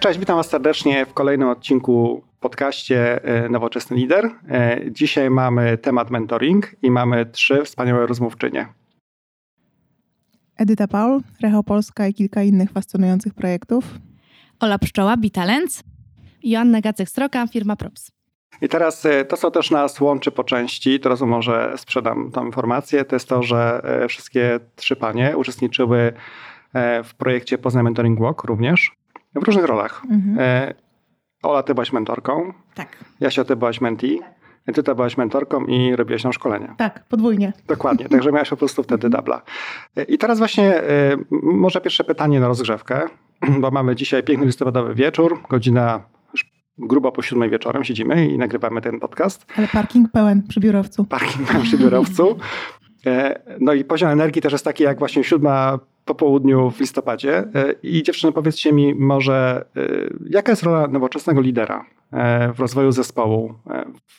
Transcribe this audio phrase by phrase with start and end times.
[0.00, 4.30] Cześć, witam Was serdecznie w kolejnym odcinku podcaście e, Nowoczesny Lider.
[4.48, 8.68] E, dzisiaj mamy temat mentoring i mamy trzy wspaniałe rozmówczynie.
[10.56, 13.84] Edyta Paul, Recho Polska i kilka innych fascynujących projektów.
[14.60, 15.82] Ola Pszczoła, Bitalens.
[16.42, 18.10] Joanna Gacek-Stroka, firma Props.
[18.62, 23.04] I teraz e, to, co też nas łączy po części, teraz może sprzedam tą informację,
[23.04, 26.12] to jest to, że wszystkie trzy panie uczestniczyły
[27.04, 28.99] w projekcie Poznań Mentoring Walk również
[29.34, 30.02] w różnych rolach.
[30.10, 30.38] Mhm.
[31.42, 32.52] Ola, ty byłaś mentorką.
[32.74, 32.88] Tak.
[33.20, 34.20] Jasia, ty byłaś menti.
[34.74, 36.74] Ty ty byłaś mentorką i robiłaś nam szkolenie.
[36.76, 37.52] Tak, podwójnie.
[37.66, 39.42] Dokładnie, także miałaś po prostu wtedy dubla.
[40.08, 40.82] I teraz właśnie
[41.42, 43.06] może pierwsze pytanie na rozgrzewkę,
[43.60, 46.02] bo mamy dzisiaj piękny listopadowy wieczór, godzina
[46.78, 49.46] grubo po siódmej wieczorem siedzimy i nagrywamy ten podcast.
[49.56, 51.04] Ale parking pełen przy biurowcu.
[51.04, 52.36] Parking pełen przy biurowcu.
[53.06, 57.38] E, no i poziom energii też jest taki jak właśnie siódma po południu w listopadzie.
[57.38, 59.80] E, I dziewczyny, powiedzcie mi może, e,
[60.30, 61.84] jaka jest rola nowoczesnego lidera
[62.54, 63.54] w rozwoju zespołu,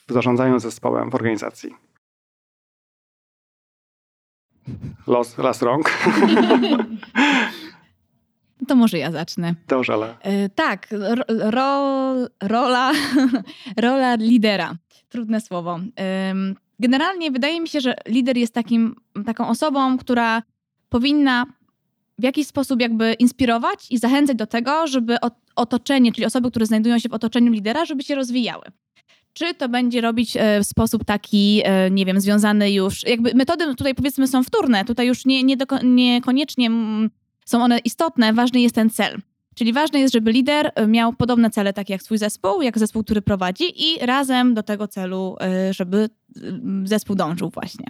[0.08, 1.76] w zarządzaniu zespołem w organizacji?
[5.08, 5.92] Los, las rąk.
[8.68, 9.56] To może ja zacznę.
[9.68, 10.18] Dobrze, ale.
[10.56, 10.88] tak,
[11.28, 12.92] ro, rola,
[13.84, 14.76] rola lidera.
[15.12, 15.80] Trudne słowo.
[16.80, 18.96] Generalnie wydaje mi się, że lider jest takim,
[19.26, 20.44] taką osobą, która
[20.90, 21.46] powinna
[22.20, 25.18] w jakiś sposób jakby inspirować i zachęcać do tego, żeby
[25.56, 28.64] otoczenie, czyli osoby, które znajdują się w otoczeniu lidera, żeby się rozwijały.
[29.34, 33.76] Czy to będzie robić e, w sposób taki, e, nie wiem, związany już, jakby metody
[33.76, 37.10] tutaj powiedzmy są wtórne, tutaj już nie, nie do, niekoniecznie mm,
[37.46, 39.22] są one istotne, ważny jest ten cel.
[39.56, 43.04] Czyli ważne jest, żeby lider e, miał podobne cele, takie jak swój zespół, jak zespół,
[43.04, 46.10] który prowadzi, i razem do tego celu, e, żeby
[46.86, 47.86] zespół dążył właśnie.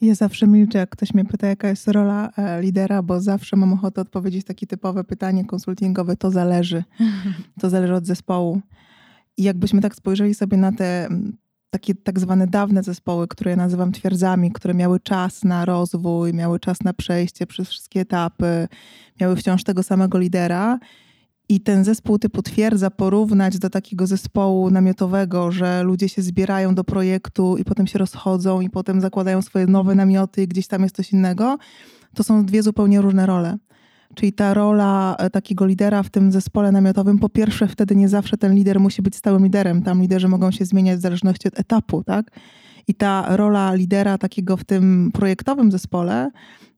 [0.00, 3.72] Ja zawsze milczę, jak ktoś mnie pyta, jaka jest rola e, lidera, bo zawsze mam
[3.72, 6.84] ochotę odpowiedzieć takie typowe pytanie konsultingowe: to zależy.
[7.60, 8.60] To zależy od zespołu.
[9.36, 11.08] I jakbyśmy tak spojrzeli sobie na te
[11.70, 16.60] takie tak zwane dawne zespoły, które ja nazywam twierdzami, które miały czas na rozwój, miały
[16.60, 18.68] czas na przejście przez wszystkie etapy,
[19.20, 20.78] miały wciąż tego samego lidera.
[21.48, 26.84] I ten zespół typu twierdza porównać do takiego zespołu namiotowego, że ludzie się zbierają do
[26.84, 30.96] projektu i potem się rozchodzą i potem zakładają swoje nowe namioty i gdzieś tam jest
[30.96, 31.58] coś innego,
[32.14, 33.58] to są dwie zupełnie różne role.
[34.14, 38.36] Czyli ta rola e, takiego lidera w tym zespole namiotowym, po pierwsze, wtedy nie zawsze
[38.36, 39.82] ten lider musi być stałym liderem.
[39.82, 42.30] Tam liderzy mogą się zmieniać w zależności od etapu, tak?
[42.88, 46.30] I ta rola lidera takiego w tym projektowym zespole,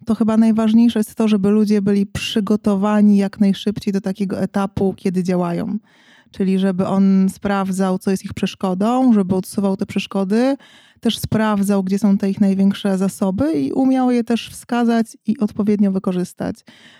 [0.06, 5.22] to chyba najważniejsze jest to, żeby ludzie byli przygotowani jak najszybciej do takiego etapu, kiedy
[5.22, 5.78] działają.
[6.32, 10.56] Czyli żeby on sprawdzał, co jest ich przeszkodą, żeby odsuwał te przeszkody,
[11.02, 15.92] też sprawdzał, gdzie są te ich największe zasoby i umiał je też wskazać i odpowiednio
[15.92, 16.56] wykorzystać.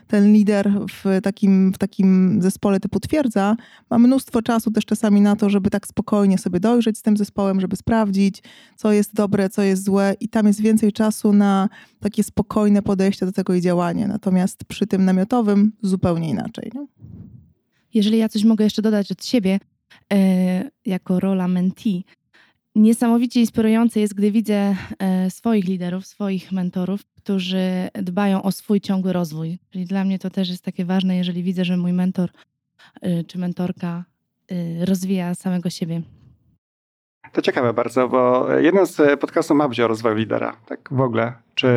[0.06, 3.56] Ten lider w takim, w takim zespole typu twierdza
[3.90, 7.60] ma mnóstwo czasu też czasami na to, żeby tak spokojnie sobie dojrzeć z tym zespołem,
[7.60, 8.42] żeby sprawdzić,
[8.76, 11.68] co jest dobre, co jest złe i tam jest więcej czasu na
[12.00, 14.08] takie spokojne podejście do tego i działanie.
[14.08, 16.72] Natomiast przy tym namiotowym zupełnie inaczej.
[16.74, 16.86] Nie?
[17.94, 19.60] Jeżeli ja coś mogę jeszcze dodać od siebie,
[20.12, 22.04] e, jako rola mentee,
[22.74, 29.12] Niesamowicie inspirujące jest, gdy widzę e, swoich liderów, swoich mentorów, którzy dbają o swój ciągły
[29.12, 29.58] rozwój.
[29.70, 32.30] Czyli dla mnie to też jest takie ważne, jeżeli widzę, że mój mentor
[33.00, 34.04] e, czy mentorka
[34.48, 36.02] e, rozwija samego siebie.
[37.32, 41.32] To ciekawe bardzo, bo jeden z podcastów ma być o rozwoju lidera, tak w ogóle.
[41.54, 41.68] Czy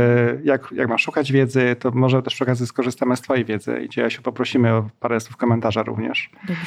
[0.43, 3.89] jak, jak masz szukać wiedzy, to może też przy okazji skorzystamy z twojej wiedzy i
[3.89, 6.29] cię się poprosimy o parę słów komentarza również.
[6.47, 6.65] Dobrze.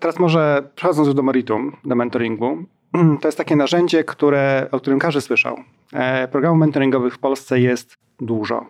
[0.00, 2.64] Teraz może przechodząc do meritum, do mentoringu,
[3.20, 5.56] to jest takie narzędzie, które, o którym każdy słyszał.
[5.92, 8.66] E, programów mentoringowych w Polsce jest dużo.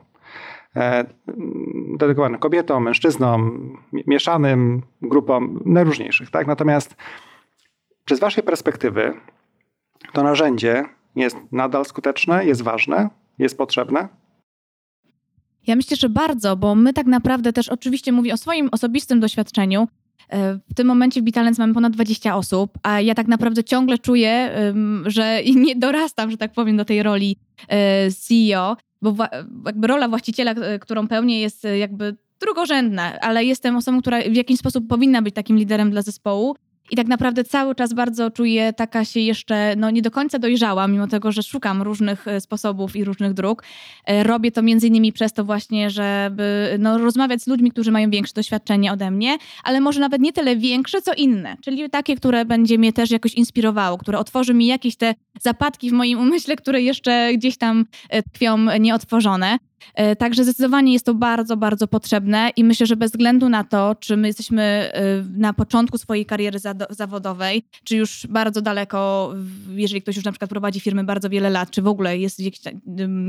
[0.76, 1.04] E,
[1.98, 3.70] dedykowane kobietom, mężczyznom,
[4.06, 6.30] mieszanym grupom najróżniejszych.
[6.30, 6.46] Tak?
[6.46, 6.96] Natomiast
[8.06, 9.14] czy z Waszej perspektywy
[10.12, 10.84] to narzędzie
[11.16, 13.08] jest nadal skuteczne, jest ważne,
[13.38, 14.08] jest potrzebne?
[15.66, 19.88] Ja myślę, że bardzo, bo my tak naprawdę też oczywiście mówię o swoim osobistym doświadczeniu.
[20.28, 23.98] E, w tym momencie w Bitalens mamy ponad 20 osób, a ja tak naprawdę ciągle
[23.98, 24.50] czuję,
[25.06, 27.36] że nie dorastam, że tak powiem, do tej roli
[27.68, 29.14] e, CEO, bo
[29.66, 34.58] jakby rola właściciela, e, którą pełnię, jest jakby drugorzędna, ale jestem osobą, która w jakiś
[34.58, 36.56] sposób powinna być takim liderem dla zespołu
[36.90, 40.88] i tak naprawdę cały czas bardzo czuję taka się jeszcze no, nie do końca dojrzała,
[40.88, 43.62] mimo tego, że szukam różnych e, sposobów i różnych dróg.
[44.04, 48.10] E, robię to między innymi przez to właśnie, żeby no, rozmawiać z ludźmi, którzy mają
[48.10, 52.44] większe doświadczenie ode mnie, ale może nawet nie tyle większe, co inne, czyli takie, które
[52.44, 56.82] będzie mnie też jakoś inspirowało, które otworzy mi jakieś te zapadki w moim umyśle, które
[56.82, 59.58] jeszcze gdzieś tam e, tkwią nieotworzone.
[59.94, 63.94] E, także zdecydowanie jest to bardzo, bardzo potrzebne i myślę, że bez względu na to,
[64.00, 65.02] czy my jesteśmy e,
[65.36, 66.58] na początku swojej kariery
[66.90, 69.32] zawodowej, czy już bardzo daleko,
[69.68, 72.42] jeżeli ktoś już na przykład prowadzi firmy bardzo wiele lat, czy w ogóle jest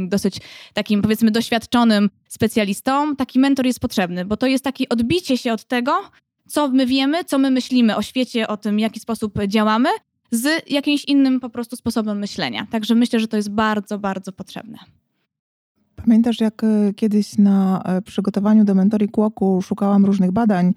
[0.07, 0.37] dosyć
[0.73, 5.63] takim powiedzmy doświadczonym specjalistą, taki mentor jest potrzebny, bo to jest takie odbicie się od
[5.63, 6.01] tego,
[6.47, 9.89] co my wiemy, co my myślimy o świecie, o tym, w jaki sposób działamy,
[10.31, 12.67] z jakimś innym po prostu sposobem myślenia.
[12.71, 14.77] Także myślę, że to jest bardzo, bardzo potrzebne.
[16.05, 20.73] Pamiętasz, jak e, kiedyś na e, przygotowaniu do Mentoring Walku szukałam różnych badań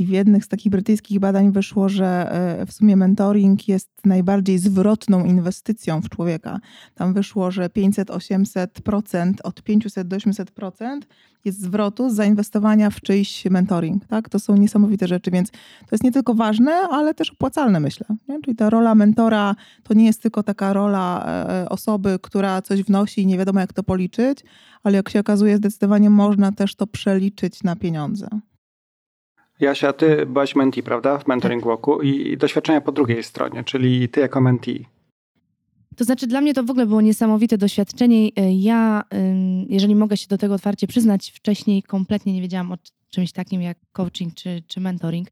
[0.00, 4.58] i w jednych z takich brytyjskich badań wyszło, że e, w sumie mentoring jest najbardziej
[4.58, 6.60] zwrotną inwestycją w człowieka.
[6.94, 11.00] Tam wyszło, że 500-800%, od 500 do 800%
[11.44, 14.06] jest zwrotu z zainwestowania w czyjś mentoring.
[14.06, 14.28] Tak?
[14.28, 18.06] To są niesamowite rzeczy, więc to jest nie tylko ważne, ale też opłacalne, myślę.
[18.28, 18.40] Nie?
[18.40, 23.20] Czyli ta rola mentora to nie jest tylko taka rola e, osoby, która coś wnosi
[23.20, 24.38] i nie wiadomo, jak to policzyć,
[24.82, 28.28] ale jak się okazuje, zdecydowanie można też to przeliczyć na pieniądze.
[29.60, 34.20] Jasia, ty byłaś mentee, prawda, w Mentoring Walku i doświadczenia po drugiej stronie, czyli ty
[34.20, 34.84] jako mentee.
[35.96, 38.28] To znaczy, dla mnie to w ogóle było niesamowite doświadczenie.
[38.36, 39.02] E, ja,
[39.68, 42.76] jeżeli mogę się do tego otwarcie przyznać, wcześniej kompletnie nie wiedziałam o
[43.10, 45.28] czymś takim jak coaching czy, czy mentoring.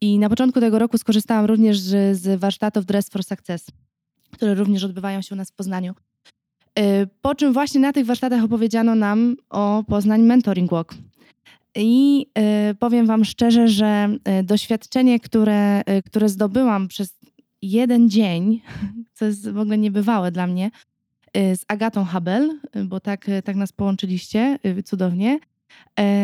[0.00, 3.66] I na początku tego roku skorzystałam również z, z warsztatów Dress for Success,
[4.30, 5.94] które również odbywają się u nas w Poznaniu.
[6.78, 10.94] E, po czym właśnie na tych warsztatach opowiedziano nam o Poznań Mentoring Walk.
[11.76, 12.26] I
[12.70, 17.18] y, powiem Wam szczerze, że y, doświadczenie, które, y, które zdobyłam przez
[17.62, 18.60] jeden dzień,
[19.14, 20.70] co jest w ogóle niebywałe dla mnie,
[21.36, 25.38] z Agatą Habel, bo tak, tak nas połączyliście cudownie.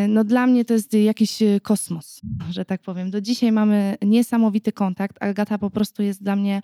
[0.08, 2.20] No dla mnie to jest jakiś kosmos,
[2.50, 3.10] że tak powiem.
[3.10, 5.16] Do dzisiaj mamy niesamowity kontakt.
[5.20, 6.62] Agata po prostu jest dla mnie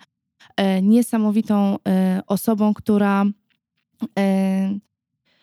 [0.81, 1.77] niesamowitą
[2.27, 3.25] osobą, która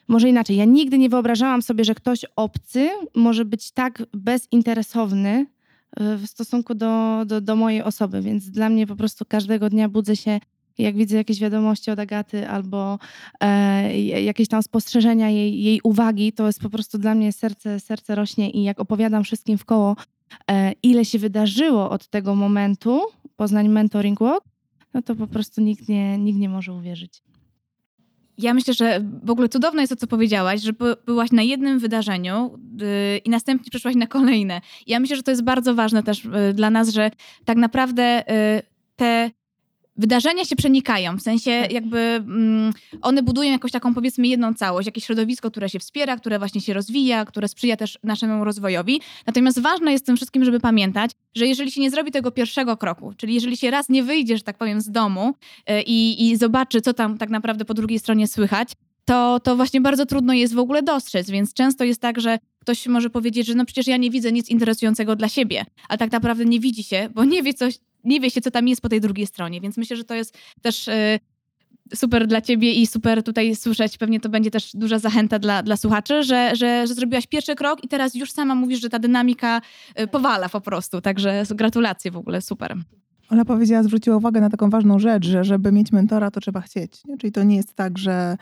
[0.09, 5.47] może inaczej, ja nigdy nie wyobrażałam sobie, że ktoś obcy może być tak bezinteresowny
[5.97, 9.89] e, w stosunku do, do, do mojej osoby, więc dla mnie po prostu każdego dnia
[9.89, 10.41] budzę się
[10.79, 12.99] jak widzę jakieś wiadomości od Agaty albo
[13.41, 18.15] e, jakieś tam spostrzeżenia jej, jej uwagi, to jest po prostu dla mnie serce, serce
[18.15, 19.97] rośnie i jak opowiadam wszystkim w koło,
[20.51, 23.01] e, ile się wydarzyło od tego momentu
[23.37, 24.45] Poznań Mentoring Walk,
[24.95, 27.23] no to po prostu nikt nie, nikt nie może uwierzyć.
[28.39, 30.73] Ja myślę, że w ogóle cudowne jest to, co powiedziałaś, że
[31.07, 34.61] byłaś na jednym wydarzeniu yy, i następnie przeszłaś na kolejne.
[34.87, 37.11] Ja myślę, że to jest bardzo ważne też yy, dla nas, że
[37.45, 38.63] tak naprawdę yy,
[38.97, 39.31] te
[39.97, 41.73] wydarzenia się przenikają, w sensie tak.
[41.73, 46.39] jakby mm, one budują jakąś taką powiedzmy jedną całość, jakieś środowisko, które się wspiera, które
[46.39, 49.01] właśnie się rozwija, które sprzyja też naszemu rozwojowi.
[49.27, 53.13] Natomiast ważne jest tym wszystkim, żeby pamiętać, że jeżeli się nie zrobi tego pierwszego kroku,
[53.17, 55.35] czyli jeżeli się raz nie wyjdzie, że tak powiem, z domu
[55.69, 58.69] yy, i zobaczy, co tam tak naprawdę po drugiej stronie słychać,
[59.05, 62.87] to, to właśnie bardzo trudno jest w ogóle dostrzec, więc często jest tak, że ktoś
[62.87, 66.45] może powiedzieć, że no przecież ja nie widzę nic interesującego dla siebie, ale tak naprawdę
[66.45, 69.01] nie widzi się, bo nie wie coś, nie wie się, co tam jest po tej
[69.01, 71.19] drugiej stronie, więc myślę, że to jest też y,
[71.95, 73.99] super dla ciebie i super tutaj słyszeć.
[73.99, 77.85] Pewnie to będzie też duża zachęta dla, dla słuchaczy, że, że, że zrobiłaś pierwszy krok
[77.85, 79.61] i teraz już sama mówisz, że ta dynamika
[80.01, 81.01] y, powala po prostu.
[81.01, 82.77] Także gratulacje w ogóle, super.
[83.31, 87.05] Ona powiedziała, zwróciła uwagę na taką ważną rzecz, że żeby mieć mentora, to trzeba chcieć.
[87.05, 87.17] Nie?
[87.19, 88.37] Czyli to nie jest tak, że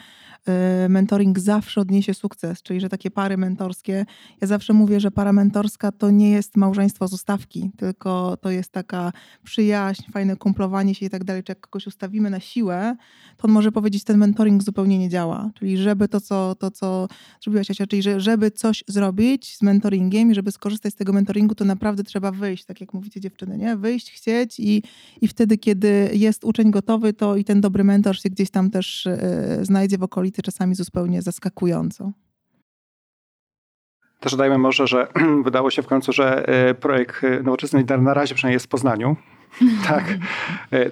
[0.85, 4.07] y, mentoring zawsze odniesie sukces, czyli że takie pary mentorskie.
[4.41, 8.73] Ja zawsze mówię, że para mentorska to nie jest małżeństwo z ustawki, tylko to jest
[8.73, 9.13] taka
[9.45, 11.43] przyjaźń, fajne kumplowanie się i tak dalej.
[11.43, 12.97] Czy jak kogoś ustawimy na siłę,
[13.37, 15.51] to on może powiedzieć, ten mentoring zupełnie nie działa.
[15.55, 17.09] Czyli żeby to, co, to, co
[17.43, 21.55] zrobiłaś, Asia, czyli że, żeby coś zrobić z mentoringiem i żeby skorzystać z tego mentoringu,
[21.55, 23.77] to naprawdę trzeba wyjść, tak jak mówicie dziewczyny, nie?
[23.77, 24.72] Wyjść, chcieć i
[25.21, 29.07] i, wtedy, kiedy jest uczeń gotowy, to i ten dobry mentor się gdzieś tam też
[29.07, 32.13] e, znajdzie w okolicy, czasami zupełnie zaskakująco.
[34.21, 35.07] Też dodajmy może, że
[35.45, 39.17] wydało się w końcu, że e, projekt e, Nowoczesny na razie przynajmniej jest w Poznaniu.
[39.89, 40.05] tak,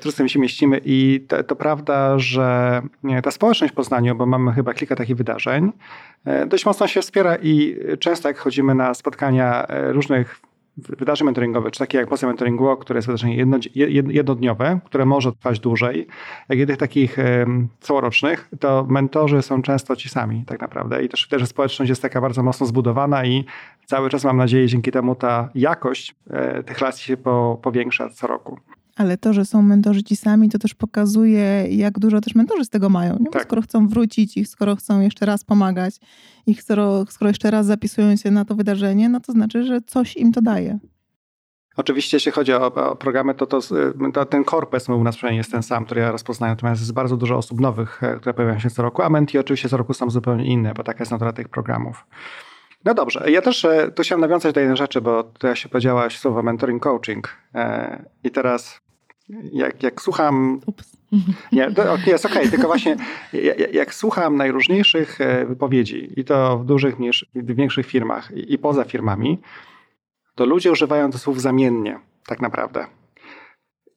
[0.00, 2.82] tu się mieścimy i to, to, prawda, że
[3.22, 5.72] ta społeczność w Poznaniu, bo mamy chyba kilka takich wydarzeń,
[6.46, 10.40] dość mocno się wspiera i często jak chodzimy na spotkania różnych
[10.88, 13.58] wydarzeń mentoringowych, czy takie jak Post Mentoring Walk, które jest wydarzenie jedno,
[14.10, 16.06] jednodniowe, które może trwać dłużej,
[16.48, 17.16] jak i tych takich
[17.80, 22.20] całorocznych, to mentorzy są często ci sami tak naprawdę i też, też społeczność jest taka
[22.20, 23.44] bardzo mocno zbudowana i
[23.86, 27.16] cały czas mam nadzieję, dzięki temu ta jakość e, tych relacji się
[27.62, 28.58] powiększa co roku.
[29.00, 32.70] Ale to, że są mentorzy ci sami, to też pokazuje, jak dużo też mentorzy z
[32.70, 33.16] tego mają.
[33.20, 33.30] Nie?
[33.30, 33.42] Tak.
[33.42, 35.94] Skoro chcą wrócić i skoro chcą jeszcze raz pomagać
[36.46, 40.16] i skoro, skoro jeszcze raz zapisują się na to wydarzenie, no to znaczy, że coś
[40.16, 40.78] im to daje.
[41.76, 43.60] Oczywiście, jeśli chodzi o, o programy, to, to,
[44.14, 47.16] to, ten powiedzmy u nas przynajmniej jest ten sam, który ja rozpoznaję, natomiast jest bardzo
[47.16, 50.10] dużo osób nowych, e, które pojawiają się co roku, a Menti oczywiście co roku są
[50.10, 52.06] zupełnie inne, bo taka jest natura tych programów.
[52.84, 55.68] No dobrze, ja też e, tu chciałem nawiązać do jednej rzeczy, bo tu ja się
[55.68, 58.80] powiedziałaś słowo mentoring coaching e, i teraz
[59.52, 60.60] jak, jak słucham...
[60.66, 61.00] Ups.
[61.52, 62.96] Nie, to jest okej, okay, tylko właśnie
[63.32, 66.96] jak, jak, słucham najróżniejszych wypowiedzi i to w dużych,
[67.34, 69.38] w większych firmach i, i poza firmami,
[70.34, 72.86] to ludzie używają tych słów zamiennie, tak naprawdę.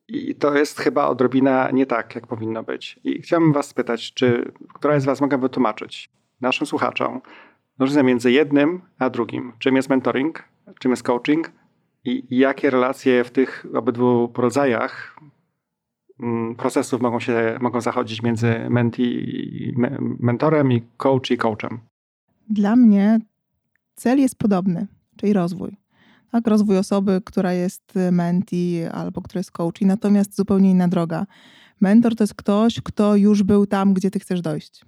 [0.08, 3.00] I to jest chyba odrobina nie tak, jak powinno być.
[3.04, 6.10] I chciałbym Was spytać, czy któraś z Was mogę wytłumaczyć
[6.42, 7.22] naszym słuchaczom
[7.80, 9.54] różnicę między jednym a drugim?
[9.60, 10.44] Czym jest mentoring,
[10.80, 11.52] czym jest coaching
[12.06, 15.20] i jakie relacje w tych obydwu rodzajach
[16.20, 19.28] mm, procesów mogą się mogą zachodzić między menti,
[20.20, 21.80] mentorem i coach i coachem?
[22.50, 23.20] Dla mnie
[23.96, 25.84] cel jest podobny, czyli rozwój
[26.34, 26.48] tak?
[26.48, 31.26] rozwój osoby, która jest menti albo która jest coach, natomiast zupełnie inna droga.
[31.82, 34.86] Mentor to jest ktoś, kto już był tam, gdzie ty chcesz dojść.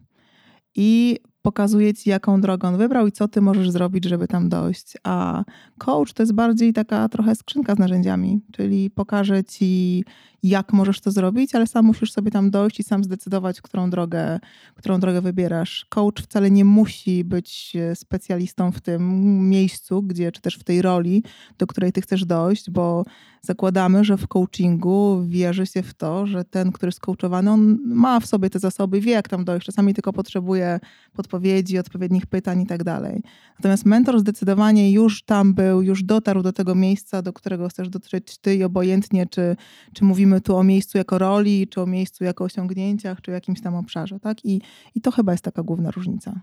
[0.76, 4.98] I pokazuje ci, jaką drogę on wybrał i co ty możesz zrobić, żeby tam dojść.
[5.04, 5.44] A
[5.78, 10.04] coach to jest bardziej taka trochę skrzynka z narzędziami, czyli pokaże ci,
[10.50, 14.40] jak możesz to zrobić, ale sam musisz sobie tam dojść i sam zdecydować, którą drogę,
[14.76, 15.86] którą drogę wybierasz.
[15.90, 20.82] Coach wcale nie musi być e, specjalistą w tym miejscu, gdzie, czy też w tej
[20.82, 21.24] roli,
[21.58, 23.06] do której ty chcesz dojść, bo
[23.42, 28.20] zakładamy, że w coachingu wierzy się w to, że ten, który jest coachowany, on ma
[28.20, 29.66] w sobie te zasoby, wie jak tam dojść.
[29.66, 30.80] Czasami tylko potrzebuje
[31.14, 33.22] podpowiedzi, odpowiednich pytań i tak dalej.
[33.60, 38.38] Natomiast mentor zdecydowanie już tam był, już dotarł do tego miejsca, do którego chcesz dotrzeć
[38.38, 39.56] ty i obojętnie, czy,
[39.94, 43.34] czy mówimy mówimy tu o miejscu jako roli, czy o miejscu jako osiągnięciach, czy o
[43.34, 44.46] jakimś tam obszarze, tak?
[44.46, 44.62] I,
[44.96, 46.42] i to chyba jest taka główna różnica.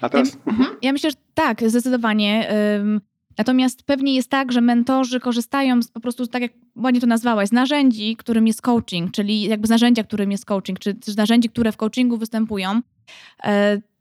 [0.00, 0.32] A teraz?
[0.46, 0.76] Ja, mhm.
[0.82, 2.48] ja myślę, że tak, zdecydowanie.
[3.38, 7.48] Natomiast pewnie jest tak, że mentorzy korzystają z po prostu, tak jak ładnie to nazwałaś,
[7.48, 11.48] z narzędzi, którym jest coaching, czyli jakby z narzędzia, którym jest coaching, czy z narzędzi,
[11.48, 12.80] które w coachingu występują.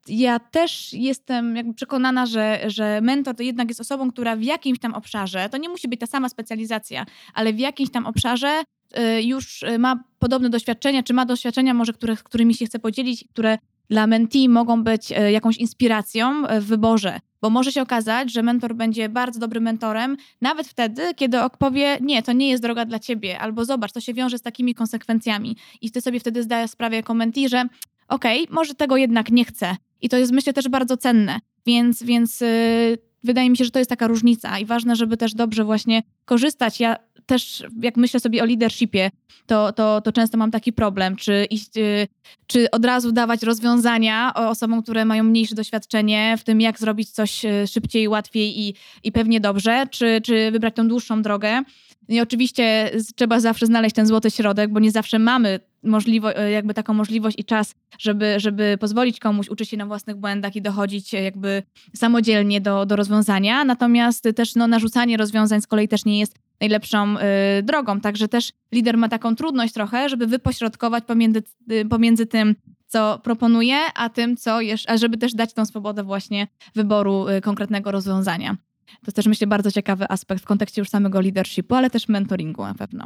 [0.07, 4.79] Ja też jestem jakby przekonana, że, że mentor to jednak jest osobą, która w jakimś
[4.79, 8.63] tam obszarze, to nie musi być ta sama specjalizacja, ale w jakimś tam obszarze
[8.97, 13.25] y, już y, ma podobne doświadczenia, czy ma doświadczenia może, które, którymi się chce podzielić,
[13.33, 13.57] które
[13.89, 17.19] dla mentee mogą być y, jakąś inspiracją w wyborze.
[17.41, 22.23] Bo może się okazać, że mentor będzie bardzo dobrym mentorem, nawet wtedy, kiedy powie, nie,
[22.23, 25.57] to nie jest droga dla ciebie, albo zobacz, to się wiąże z takimi konsekwencjami.
[25.81, 27.65] I ty sobie wtedy zdajesz sprawę jako mentee, że
[28.13, 31.39] okej, okay, może tego jednak nie chcę, i to jest, myślę, też bardzo cenne.
[31.65, 35.33] Więc, więc yy, wydaje mi się, że to jest taka różnica i ważne, żeby też
[35.33, 36.79] dobrze właśnie korzystać.
[36.79, 39.11] Ja też, jak myślę sobie o leadershipie,
[39.45, 42.07] to, to, to często mam taki problem, czy iść, yy,
[42.47, 47.45] czy od razu dawać rozwiązania osobom, które mają mniejsze doświadczenie w tym, jak zrobić coś
[47.45, 51.63] y, szybciej, łatwiej i, i pewnie dobrze, czy, czy wybrać tą dłuższą drogę.
[52.07, 56.73] I oczywiście trzeba zawsze znaleźć ten złoty środek, bo nie zawsze mamy możliwość, e, jakby
[56.73, 61.13] taką możliwość i czas, żeby, żeby pozwolić komuś uczyć się na własnych błędach i dochodzić
[61.13, 61.63] jakby
[61.95, 63.65] samodzielnie do, do rozwiązania.
[63.65, 67.15] Natomiast też no, narzucanie rozwiązań z kolei też nie jest najlepszą
[67.59, 68.01] y, drogą.
[68.01, 72.55] Także też lider ma taką trudność trochę, żeby wypośrodkować pomiędzy, y, pomiędzy tym,
[72.87, 77.41] co proponuje, a tym, co jeszcze, a żeby też dać tą swobodę właśnie wyboru y,
[77.41, 78.57] konkretnego rozwiązania.
[78.85, 82.61] To jest też myślę bardzo ciekawy aspekt w kontekście już samego leadershipu, ale też mentoringu
[82.61, 83.05] na pewno.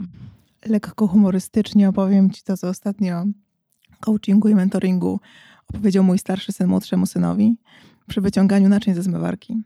[0.66, 3.26] Lekko humorystycznie opowiem Ci to, co ostatnio
[4.00, 5.20] coachingu i mentoringu
[5.70, 7.56] opowiedział mój starszy syn młodszemu synowi
[8.08, 9.58] przy wyciąganiu naczyń ze zmywarki.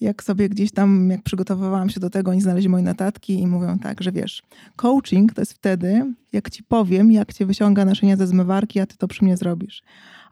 [0.00, 3.78] Jak sobie gdzieś tam, jak przygotowywałam się do tego, oni znaleźli moje notatki i mówią
[3.78, 4.42] tak, że wiesz,
[4.76, 8.96] coaching to jest wtedy, jak ci powiem, jak cię wyciąga naczynia ze zmywarki, a ty
[8.96, 9.82] to przy mnie zrobisz.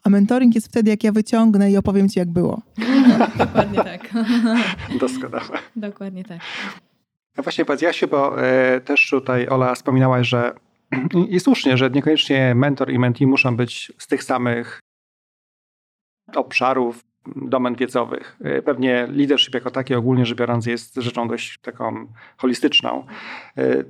[0.05, 2.63] A mentoring jest wtedy, jak ja wyciągnę i opowiem ci, jak było.
[3.39, 4.09] Dokładnie tak.
[5.01, 5.59] Doskonale.
[5.77, 6.41] Dokładnie tak.
[7.37, 10.55] A właśnie powiedz Jasiu, bo e, też tutaj Ola wspominałaś, że
[11.29, 14.81] i słusznie, że niekoniecznie mentor i mentee muszą być z tych samych
[16.35, 17.05] obszarów,
[17.37, 18.37] domen wiedzowych.
[18.45, 22.07] E, pewnie leadership jako taki ogólnie rzecz biorąc jest rzeczą dość taką
[22.37, 23.07] holistyczną.
[23.59, 23.85] E,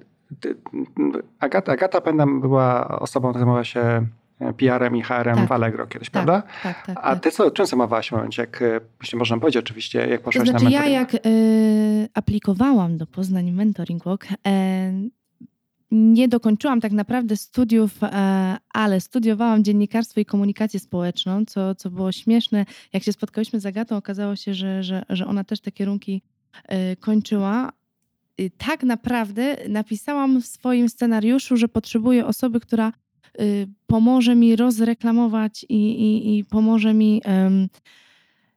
[1.38, 4.06] Agata, Agata pamiętam, była osobą, która zajmowała się
[4.56, 5.48] PR-em i HR-em tak.
[5.48, 6.48] w Allegro kiedyś, tak, prawda?
[6.62, 6.98] Tak, tak.
[6.98, 7.22] A tak.
[7.22, 8.64] ty co, czym zajmowałaś w momencie, jak,
[9.00, 10.94] jeśli możemy powiedzieć oczywiście, jak poszłaś to znaczy, na mentoring?
[10.94, 14.32] Ja jak y, aplikowałam do Poznań Mentoring Walk, y,
[15.90, 22.12] nie dokończyłam tak naprawdę studiów, e, ale studiowałam dziennikarstwo i komunikację społeczną, co, co było
[22.12, 22.66] śmieszne.
[22.92, 26.22] Jak się spotkałyśmy z Agatą, okazało się, że, że, że ona też te kierunki
[27.00, 27.72] kończyła.
[28.58, 33.01] Tak naprawdę napisałam w swoim scenariuszu, że potrzebuję osoby, która Y,
[33.86, 37.68] pomoże mi rozreklamować i, i, i pomoże mi um,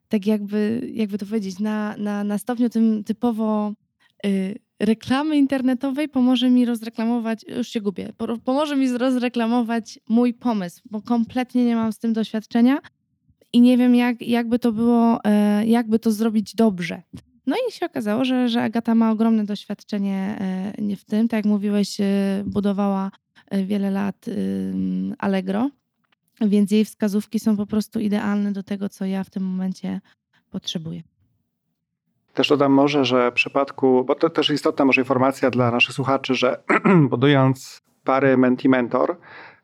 [0.10, 3.74] tak jakby, jakby to powiedzieć, na, na, na stopniu tym typowo
[4.26, 8.14] y, reklamy internetowej pomoże mi rozreklamować, już się gubię,
[8.46, 12.80] pomoże mi rozreklamować mój pomysł, bo kompletnie nie mam z tym doświadczenia
[13.54, 17.02] i nie wiem, jak, jakby to było, e, jakby to zrobić dobrze.
[17.48, 20.38] No i się okazało, że, że Agata ma ogromne doświadczenie
[20.80, 21.28] e, w tym.
[21.28, 23.12] Tak jak mówiłeś, e, budowała
[23.52, 24.26] wiele lat
[25.18, 25.70] Allegro,
[26.42, 30.02] więc jej wskazówki są po prostu idealne do tego, co ja w tym momencie
[30.52, 31.02] potrzebuję.
[32.34, 36.36] Też dodam może, że w przypadku, bo to też istotna może informacja dla naszych słuchaczy,
[36.36, 36.64] że
[37.10, 39.16] budując pary menti-mentor,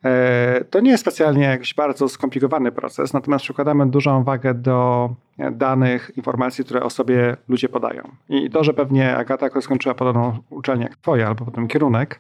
[0.04, 5.10] e, to nie jest specjalnie jakiś bardzo skomplikowany proces, natomiast przykładamy dużą wagę do
[5.52, 8.12] danych, informacji, które o sobie ludzie podają.
[8.30, 12.20] I to, że pewnie Agata skończyła podobną uczelnię jak twoja, albo potem kierunek,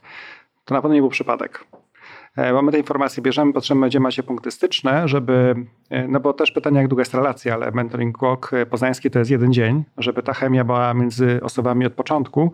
[0.65, 1.65] to na pewno nie był przypadek.
[2.35, 5.55] E, mamy te informacje, bierzemy, potrzebujemy, gdzie macie punkty styczne, żeby,
[5.89, 9.19] e, no bo też pytanie, jak długa jest relacja, ale mentoring walk e, poznański to
[9.19, 12.51] jest jeden dzień, żeby ta chemia była między osobami od początku,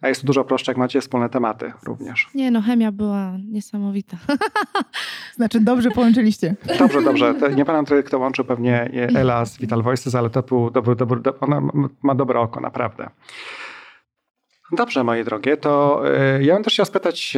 [0.00, 2.28] a jest to dużo prostsze, jak macie wspólne tematy również.
[2.34, 4.16] Nie no, chemia była niesamowita.
[5.36, 6.54] Znaczy dobrze połączyliście.
[6.78, 7.34] Dobrze, dobrze.
[7.34, 11.20] To nie pamiętam, kto łączył pewnie Ela z Vital Voices, ale to był dobry, dobry,
[11.40, 11.60] ona
[12.02, 13.10] ma dobre oko, naprawdę.
[14.72, 16.02] Dobrze, moje drogie, to
[16.40, 17.36] ja bym też chciał spytać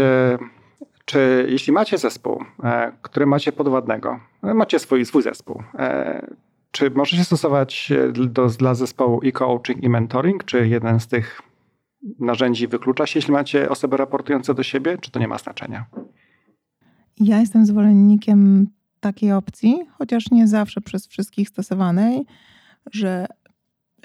[1.04, 6.26] czy jeśli macie zespół, e, który macie podwładnego, e, macie swój, swój zespół, e,
[6.70, 11.42] czy możecie stosować do, dla zespołu i coaching i mentoring, czy jeden z tych
[12.18, 15.84] narzędzi wyklucza się, jeśli macie osoby raportujące do siebie, czy to nie ma znaczenia?
[17.20, 18.66] Ja jestem zwolennikiem
[19.00, 22.26] takiej opcji, chociaż nie zawsze przez wszystkich stosowanej,
[22.92, 23.26] że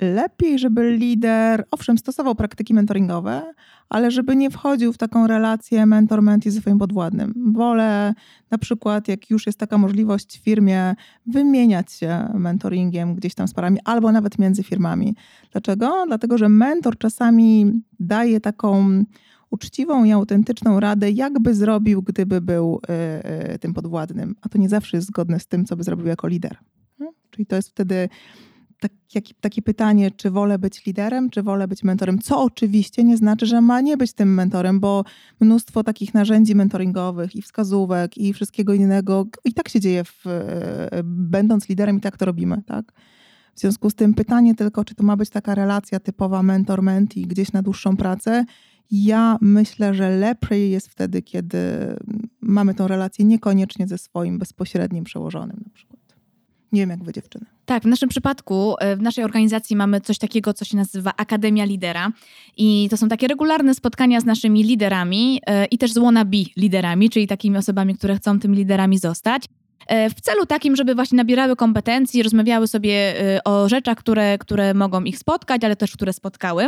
[0.01, 3.53] lepiej, żeby lider, owszem, stosował praktyki mentoringowe,
[3.89, 7.33] ale żeby nie wchodził w taką relację mentor-mentee ze swoim podwładnym.
[7.53, 8.13] Wolę
[8.51, 13.53] na przykład, jak już jest taka możliwość w firmie, wymieniać się mentoringiem gdzieś tam z
[13.53, 15.15] parami, albo nawet między firmami.
[15.51, 16.03] Dlaczego?
[16.07, 19.03] Dlatego, że mentor czasami daje taką
[19.49, 22.81] uczciwą i autentyczną radę, jakby zrobił, gdyby był
[23.49, 24.35] y, y, tym podwładnym.
[24.41, 26.57] A to nie zawsze jest zgodne z tym, co by zrobił jako lider.
[26.99, 28.09] No, czyli to jest wtedy
[29.13, 33.45] taki, takie pytanie, czy wolę być liderem, czy wolę być mentorem, co oczywiście nie znaczy,
[33.45, 35.03] że ma nie być tym mentorem, bo
[35.39, 40.23] mnóstwo takich narzędzi mentoringowych i wskazówek i wszystkiego innego i tak się dzieje, w,
[41.03, 42.93] będąc liderem i tak to robimy, tak?
[43.55, 47.51] W związku z tym pytanie tylko, czy to ma być taka relacja typowa mentor-mentee gdzieś
[47.51, 48.45] na dłuższą pracę,
[48.91, 51.59] ja myślę, że lepiej jest wtedy, kiedy
[52.41, 55.69] mamy tą relację niekoniecznie ze swoim bezpośrednim przełożonym.
[56.71, 57.45] Nie wiem, jak wy dziewczyny.
[57.65, 61.65] Tak, w naszym przypadku, e, w naszej organizacji mamy coś takiego, co się nazywa Akademia
[61.65, 62.11] Lidera.
[62.57, 67.09] I to są takie regularne spotkania z naszymi liderami e, i też z wannabe liderami,
[67.09, 69.45] czyli takimi osobami, które chcą tymi liderami zostać.
[69.87, 75.03] E, w celu takim, żeby właśnie nabierały kompetencji, rozmawiały sobie o rzeczach, które, które mogą
[75.03, 76.67] ich spotkać, ale też które spotkały.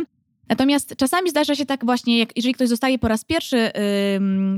[0.50, 3.72] Natomiast czasami zdarza się tak właśnie, jak, jeżeli ktoś zostaje po raz pierwszy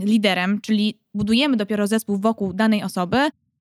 [0.04, 3.18] liderem, czyli budujemy dopiero zespół wokół danej osoby,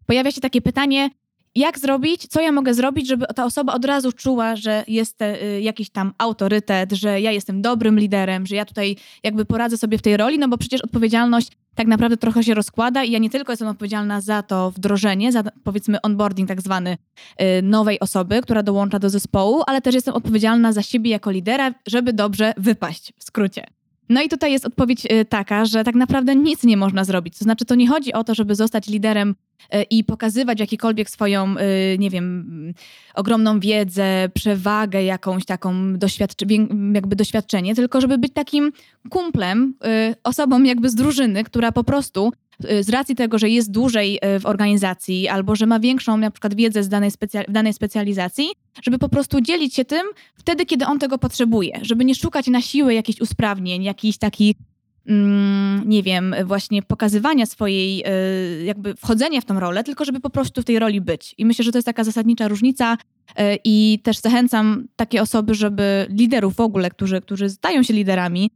[0.07, 1.11] pojawia się takie pytanie,
[1.55, 5.61] jak zrobić, co ja mogę zrobić, żeby ta osoba od razu czuła, że jest y,
[5.61, 10.03] jakiś tam autorytet, że ja jestem dobrym liderem, że ja tutaj jakby poradzę sobie w
[10.03, 13.53] tej roli, no bo przecież odpowiedzialność tak naprawdę trochę się rozkłada i ja nie tylko
[13.53, 16.97] jestem odpowiedzialna za to wdrożenie, za powiedzmy onboarding tak zwany
[17.43, 21.75] y, nowej osoby, która dołącza do zespołu, ale też jestem odpowiedzialna za siebie jako lidera,
[21.87, 23.80] żeby dobrze wypaść w skrócie.
[24.11, 27.39] No i tutaj jest odpowiedź y, taka, że tak naprawdę nic nie można zrobić.
[27.39, 29.35] To znaczy, to nie chodzi o to, żeby zostać liderem
[29.75, 32.75] y, i pokazywać jakikolwiek swoją, y, nie wiem,
[33.15, 35.93] ogromną wiedzę, przewagę, jakąś taką
[36.95, 38.73] jakby doświadczenie, tylko żeby być takim
[39.11, 39.75] kumplem,
[40.25, 42.33] osobą jakby z drużyny, która po prostu
[42.81, 46.83] z racji tego, że jest dłużej w organizacji albo że ma większą na przykład wiedzę
[46.83, 47.11] z danej,
[47.49, 48.49] w danej specjalizacji,
[48.83, 52.61] żeby po prostu dzielić się tym wtedy, kiedy on tego potrzebuje, żeby nie szukać na
[52.61, 54.57] siłę jakichś usprawnień, jakichś takich
[55.07, 58.05] mm, nie wiem, właśnie pokazywania swojej,
[58.61, 61.35] y, jakby wchodzenia w tą rolę, tylko żeby po prostu w tej roli być.
[61.39, 62.97] I myślę, że to jest taka zasadnicza różnica
[63.65, 68.51] i też zachęcam takie osoby, żeby liderów w ogóle, którzy, którzy stają się liderami,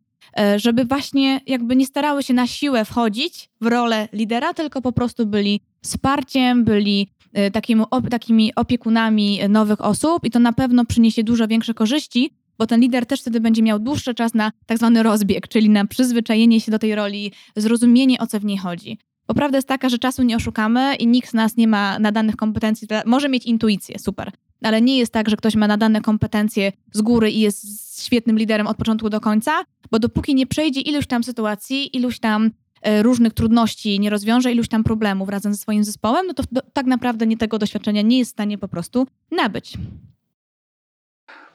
[0.57, 5.27] żeby właśnie jakby nie starały się na siłę wchodzić w rolę lidera, tylko po prostu
[5.27, 7.09] byli wsparciem, byli
[7.53, 12.81] takim, takimi opiekunami nowych osób i to na pewno przyniesie dużo większe korzyści, bo ten
[12.81, 16.73] lider też wtedy będzie miał dłuższy czas na tak zwany rozbieg, czyli na przyzwyczajenie się
[16.73, 18.99] do tej roli, zrozumienie o co w niej chodzi.
[19.29, 22.37] Bo prawda jest taka, że czasu nie oszukamy i nikt z nas nie ma nadanych
[22.37, 22.89] kompetencji.
[23.07, 24.33] Może mieć intuicję, super,
[24.65, 28.67] ale nie jest tak, że ktoś ma nadane kompetencje z góry i jest świetnym liderem
[28.67, 32.51] od początku do końca, bo dopóki nie przejdzie iluś tam sytuacji, iluś tam
[32.83, 36.87] e, różnych trudności, nie rozwiąże iluś tam problemów razem ze swoim zespołem, no to tak
[36.87, 39.73] naprawdę nie tego doświadczenia nie jest w stanie po prostu nabyć.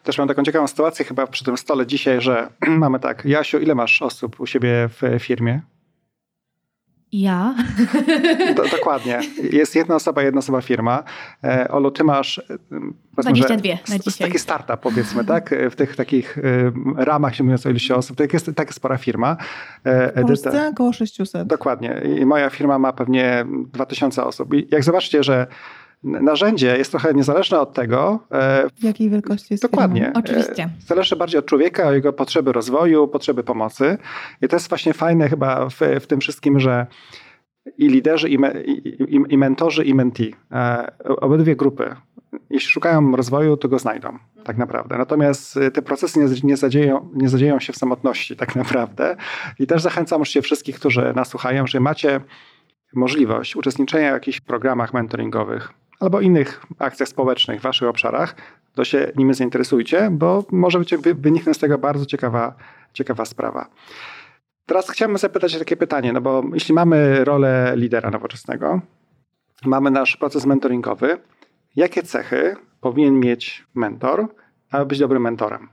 [0.03, 3.75] też mam taką ciekawą sytuację chyba przy tym stole dzisiaj, że mamy tak, Jasiu, ile
[3.75, 5.61] masz osób u siebie w firmie?
[7.11, 7.55] Ja?
[8.55, 9.19] Do, dokładnie.
[9.51, 11.03] Jest jedna osoba, jedna osoba firma.
[11.43, 12.41] E, Olu, ty masz...
[13.13, 14.27] 22 na dzisiaj.
[14.27, 15.55] Taki startup powiedzmy, tak?
[15.71, 16.37] W tych takich
[16.95, 19.37] ramach, się mówiąc o ilości osób, to jest taka spora firma.
[20.15, 21.47] W Polsce około 600.
[21.47, 22.01] Dokładnie.
[22.19, 24.53] I moja firma ma pewnie 2000 osób.
[24.53, 25.47] I jak zobaczcie, że
[26.03, 28.19] narzędzie jest trochę niezależne od tego.
[28.83, 30.01] Jakiej wielkości jest Dokładnie.
[30.01, 30.19] Firma?
[30.19, 30.69] Oczywiście.
[30.87, 33.97] Zależy bardziej od człowieka, o jego potrzeby rozwoju, potrzeby pomocy.
[34.41, 36.87] I to jest właśnie fajne chyba w, w tym wszystkim, że
[37.77, 40.35] i liderzy, i, me, i, i mentorzy, i menti,
[41.05, 41.95] obydwie grupy,
[42.49, 44.97] jeśli szukają rozwoju, to go znajdą, tak naprawdę.
[44.97, 49.15] Natomiast te procesy nie, nie, zadzieją, nie zadzieją się w samotności, tak naprawdę.
[49.59, 52.21] I też zachęcam oczywiście wszystkich, którzy nas słuchają, że macie
[52.93, 58.35] możliwość uczestniczenia w jakichś programach mentoringowych, albo innych akcjach społecznych w waszych obszarach,
[58.73, 60.93] to się nimi zainteresujcie, bo może być
[61.53, 62.55] z tego bardzo ciekawa,
[62.93, 63.69] ciekawa sprawa.
[64.65, 68.81] Teraz chciałbym zapytać takie pytanie, no bo jeśli mamy rolę lidera nowoczesnego,
[69.65, 71.17] mamy nasz proces mentoringowy,
[71.75, 74.27] jakie cechy powinien mieć mentor,
[74.71, 75.69] aby być dobrym mentorem?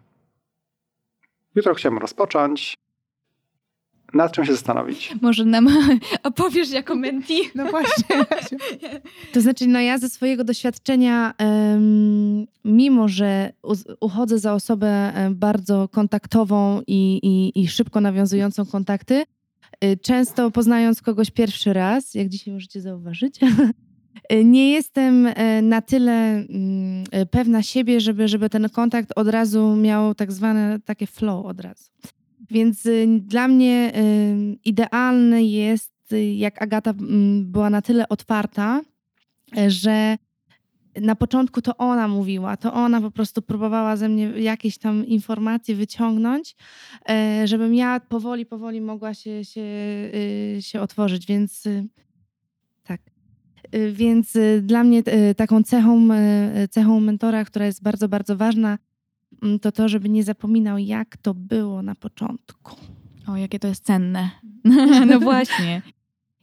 [1.55, 2.75] Jutro chciałbym rozpocząć
[4.17, 5.15] nad czym się zastanowić.
[5.21, 5.69] Może nam
[6.23, 7.41] opowiesz jako menti?
[7.55, 8.25] No właśnie.
[9.33, 11.35] to znaczy, no ja ze swojego doświadczenia,
[12.65, 13.53] mimo że
[14.01, 19.25] uchodzę za osobę bardzo kontaktową i, i, i szybko nawiązującą kontakty,
[19.85, 23.41] y, często poznając kogoś pierwszy raz, jak dzisiaj możecie zauważyć,
[24.45, 29.77] nie jestem e, na tyle mm, e, pewna siebie, żeby, żeby ten kontakt od razu
[29.77, 31.91] miał tak zwane takie flow od razu.
[32.51, 38.81] Więc y, dla mnie y, idealne jest, y, jak Agata mm, była na tyle otwarta,
[39.69, 40.17] że
[41.01, 45.75] na początku to ona mówiła, to ona po prostu próbowała ze mnie jakieś tam informacje
[45.75, 46.57] wyciągnąć,
[47.09, 49.65] e, żebym ja powoli, powoli mogła się, się,
[50.61, 51.65] się otworzyć, więc
[52.83, 53.01] tak.
[53.93, 54.33] Więc
[54.63, 55.03] dla mnie
[55.37, 56.09] taką cechą,
[56.71, 58.79] cechą mentora, która jest bardzo, bardzo ważna,
[59.63, 62.77] to to, żeby nie zapominał, jak to było na początku.
[63.27, 64.31] O, jakie to jest cenne.
[65.11, 65.83] no właśnie.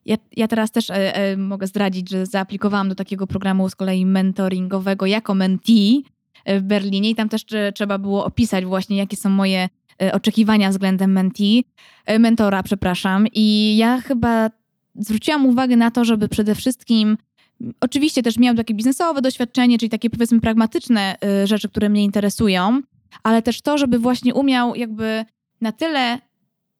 [0.06, 4.06] Ja, ja teraz też e, e, mogę zdradzić, że zaaplikowałam do takiego programu z kolei
[4.06, 6.04] mentoringowego jako mentee
[6.46, 9.70] e, w Berlinie i tam też e, trzeba było opisać właśnie, jakie są moje
[10.02, 11.64] e, oczekiwania względem mentee,
[12.20, 13.28] mentora, przepraszam.
[13.34, 14.50] I ja chyba
[14.96, 17.18] zwróciłam uwagę na to, żeby przede wszystkim
[17.82, 22.82] Oczywiście też miał takie biznesowe doświadczenie, czyli takie powiedzmy pragmatyczne y, rzeczy, które mnie interesują,
[23.24, 25.26] ale też to, żeby właśnie umiał jakby
[25.62, 26.20] na tyle,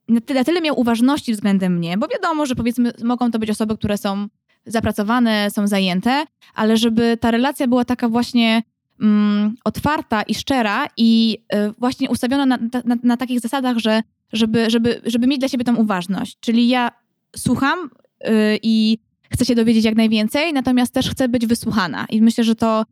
[0.08, 3.50] na tyle, na tyle miał uważności względem mnie, bo wiadomo, że powiedzmy mogą to być
[3.50, 4.28] osoby, które są
[4.66, 8.64] zapracowane, są zajęte, ale żeby ta relacja była taka właśnie
[9.02, 14.70] mm, otwarta i szczera i y, właśnie ustawiona na, na, na, takich zasadach, że żeby,
[14.70, 16.38] żeby, żeby mieć dla siebie tą uważność.
[16.40, 16.92] Czyli ja
[17.36, 17.80] słucham
[18.28, 18.98] y, i
[19.34, 22.06] chcę się dowiedzieć jak najwięcej, natomiast też chcę być wysłuchana.
[22.10, 22.86] I myślę, że to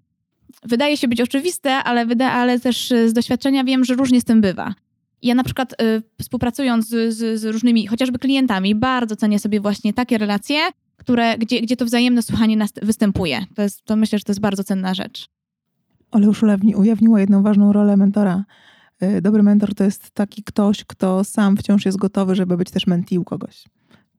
[0.64, 4.42] wydaje się być oczywiste, ale, wyda, ale też z doświadczenia wiem, że różnie z tym
[4.42, 4.74] bywa.
[5.22, 9.94] Ja na przykład y, współpracując z, z, z, różnymi, chociażby klientami, bardzo cenię sobie właśnie
[9.94, 10.60] takie relacje,
[10.98, 13.46] które, gdzie, gdzie to wzajemne słuchanie występuje.
[13.56, 15.28] To, jest, to myślę, że to jest bardzo cenna rzecz.
[16.12, 16.44] Ale już
[16.76, 18.46] ujawniła jedną ważną rolę mentora.
[19.04, 22.88] Y, dobry mentor to jest taki ktoś, kto sam wciąż jest gotowy, żeby być też
[22.88, 23.64] mentee u kogoś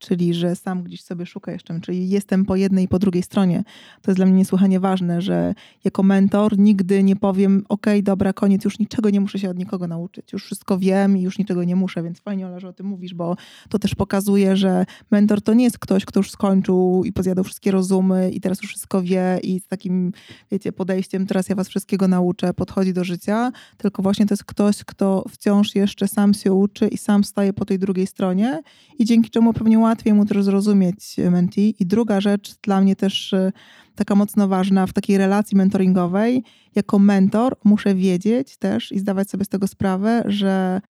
[0.03, 3.65] czyli że sam gdzieś sobie szuka jeszcze, czyli jestem po jednej i po drugiej stronie.
[4.03, 8.65] To jest dla mnie niesłychanie ważne, że jako mentor nigdy nie powiem, ok, dobra, koniec,
[8.65, 11.77] już niczego nie muszę się od nikogo nauczyć, już wszystko wiem i już niczego nie
[11.77, 13.37] muszę, więc fajnie Ola, że o tym mówisz, bo
[13.69, 17.71] to też pokazuje, że mentor to nie jest ktoś, kto już skończył i pozjadał wszystkie
[17.71, 20.13] rozumy i teraz już wszystko wie i z takim,
[20.51, 24.85] wiecie, podejściem, teraz ja was wszystkiego nauczę, podchodzi do życia, tylko właśnie to jest ktoś,
[24.85, 28.63] kto wciąż jeszcze sam się uczy i sam staje po tej drugiej stronie
[28.99, 31.75] i dzięki czemu pewnie łatwiej mu też zrozumieć menti.
[31.79, 33.53] I druga rzecz dla mnie też y,
[33.95, 39.45] taka mocno ważna w takiej relacji mentoringowej, jako mentor muszę wiedzieć też i zdawać sobie
[39.45, 40.81] z tego sprawę, że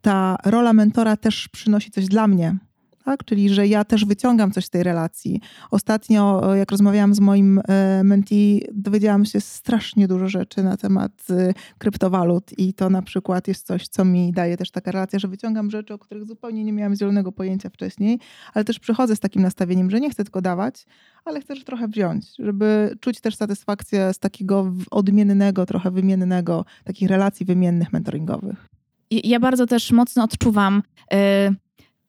[0.00, 2.56] ta rola mentora też przynosi coś dla mnie
[3.04, 3.24] tak?
[3.24, 5.40] Czyli, że ja też wyciągam coś z tej relacji.
[5.70, 11.54] Ostatnio, jak rozmawiałam z moim e, mentee, dowiedziałam się strasznie dużo rzeczy na temat e,
[11.78, 15.70] kryptowalut i to na przykład jest coś, co mi daje też taka relacja, że wyciągam
[15.70, 18.18] rzeczy, o których zupełnie nie miałam zielonego pojęcia wcześniej,
[18.54, 20.86] ale też przychodzę z takim nastawieniem, że nie chcę tylko dawać,
[21.24, 27.08] ale chcę też trochę wziąć, żeby czuć też satysfakcję z takiego odmiennego, trochę wymiennego, takich
[27.08, 28.68] relacji wymiennych mentoringowych.
[29.10, 31.63] Ja bardzo też mocno odczuwam yy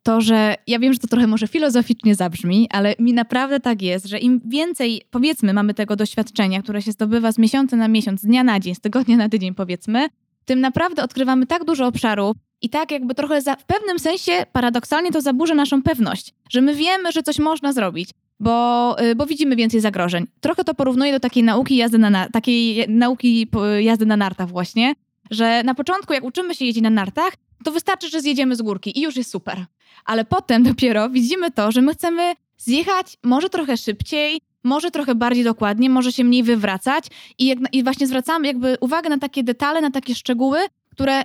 [0.06, 4.08] to, że ja wiem, że to trochę może filozoficznie zabrzmi, ale mi naprawdę tak jest,
[4.08, 8.26] że im więcej, powiedzmy, mamy tego doświadczenia, które się zdobywa z miesiąca na miesiąc, z
[8.26, 10.08] dnia na dzień, z tygodnia na tydzień, powiedzmy,
[10.46, 15.12] tym naprawdę odkrywamy tak dużo obszarów i tak jakby trochę za, w pewnym sensie paradoksalnie
[15.12, 19.56] to zaburza naszą pewność, że my wiemy, że coś można zrobić, bo, y, bo widzimy
[19.56, 20.28] więcej zagrożeń.
[20.40, 23.48] Trochę to porównuję do takiej nauki jazdy na, takiej nauki
[23.80, 24.94] jazdy na nartach właśnie,
[25.32, 27.34] że na początku jak uczymy się jeździć na nartach,
[27.66, 29.66] to wystarczy, że zjedziemy z górki i już jest super.
[30.06, 35.44] Ale potem dopiero widzimy to, że my chcemy zjechać może trochę szybciej, może trochę bardziej
[35.44, 37.06] dokładnie, może się mniej wywracać
[37.40, 40.58] i, jak, i właśnie zwracamy jakby uwagę na takie detale, na takie szczegóły,
[40.92, 41.24] które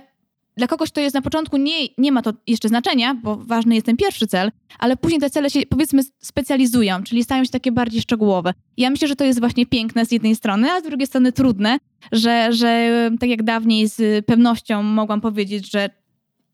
[0.57, 3.85] dla kogoś to jest na początku nie, nie ma to jeszcze znaczenia, bo ważny jest
[3.85, 8.01] ten pierwszy cel, ale później te cele się powiedzmy specjalizują, czyli stają się takie bardziej
[8.01, 8.53] szczegółowe.
[8.77, 11.77] Ja myślę, że to jest właśnie piękne z jednej strony, a z drugiej strony trudne,
[12.11, 15.89] że, że tak jak dawniej z pewnością mogłam powiedzieć, że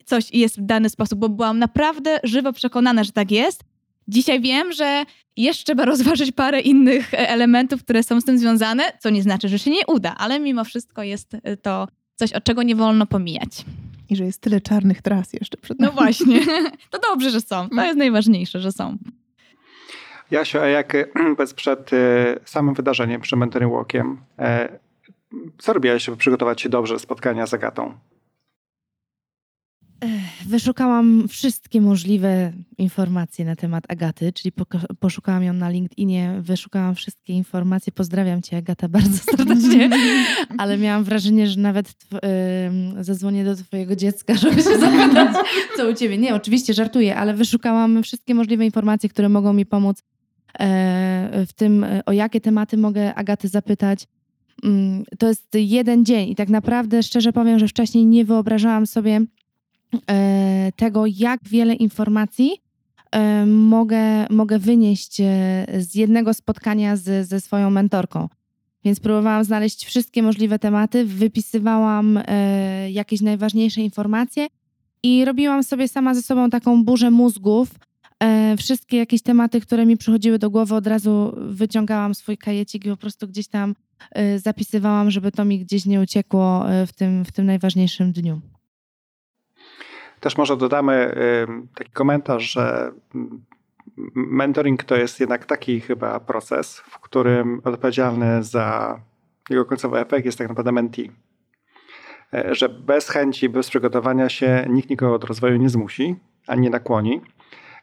[0.08, 3.64] coś jest w dany sposób, bo byłam naprawdę żywo przekonana, że tak jest.
[4.08, 5.04] Dzisiaj wiem, że
[5.38, 9.60] jeszcze trzeba rozważyć parę innych elementów, które są z tym związane, co nie znaczy, że
[9.60, 13.66] się nie uda, ale mimo wszystko jest to coś, od czego nie wolno pomijać.
[14.10, 15.94] I że jest tyle czarnych tras jeszcze przed nami.
[15.96, 16.40] No właśnie.
[16.92, 17.70] To dobrze, że są.
[17.70, 18.98] To jest najważniejsze, że są.
[20.32, 20.94] Jasiu, a jak
[21.38, 21.96] bez przed e,
[22.46, 24.80] samym wydarzeniem, przed Mentoring Walkiem, e,
[25.58, 27.94] co robiłaś, żeby przygotować się dobrze do spotkania z Agatą?
[30.48, 34.52] Wyszukałam wszystkie możliwe informacje na temat Agaty, czyli
[35.00, 37.94] poszukałam ją na LinkedInie, wyszukałam wszystkie informacje.
[37.94, 39.90] Pozdrawiam cię, Agata, bardzo serdecznie.
[40.58, 41.94] Ale miałam wrażenie, że nawet
[42.96, 45.36] yy, zadzwonię do twojego dziecka, żeby się zapytać,
[45.78, 46.18] co u ciebie.
[46.18, 50.04] Nie, oczywiście żartuję, ale wyszukałam wszystkie możliwe informacje, które mogą mi pomóc
[50.60, 54.08] e, w tym, o jakie tematy mogę Agaty zapytać.
[54.64, 59.22] Mm, to jest jeden dzień i tak naprawdę szczerze powiem, że wcześniej nie wyobrażałam sobie
[60.76, 62.52] tego, jak wiele informacji
[63.12, 65.26] e, mogę, mogę wynieść e,
[65.80, 68.30] z jednego spotkania z, ze swoją mentorką.
[68.86, 72.20] Więc próbowałam znaleźć wszystkie możliwe tematy, wypisywałam
[72.90, 74.48] jakieś najważniejsze informacje
[75.04, 77.70] i robiłam sobie sama ze sobą taką burzę mózgów.
[78.58, 82.98] Wszystkie jakieś tematy, które mi przychodziły do głowy, od razu wyciągałam swój kajecik i po
[82.98, 83.76] prostu gdzieś tam
[84.38, 88.42] zapisywałam, żeby to mi gdzieś nie uciekło w tym, w tym najważniejszym dniu.
[90.20, 91.16] Też może dodamy
[91.76, 92.92] taki komentarz, że
[94.16, 99.00] mentoring to jest jednak taki chyba proces, w którym odpowiedzialny za
[99.50, 101.12] jego końcowy efekt jest tak naprawdę mentee.
[102.34, 106.16] E, że bez chęci, bez przygotowania się nikt nikogo do rozwoju nie zmusi,
[106.48, 107.22] ani nakłoni.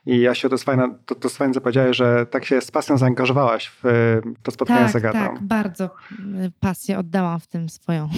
[0.06, 2.70] I ja się to jest fajne, to, to jest fajne, powiedziałeś, że tak się z
[2.70, 5.18] pasją zaangażowałaś w to spotkanie tak, z Agatą.
[5.18, 5.88] Tak, bardzo y,
[6.60, 8.08] pasję oddałam w tym swoją.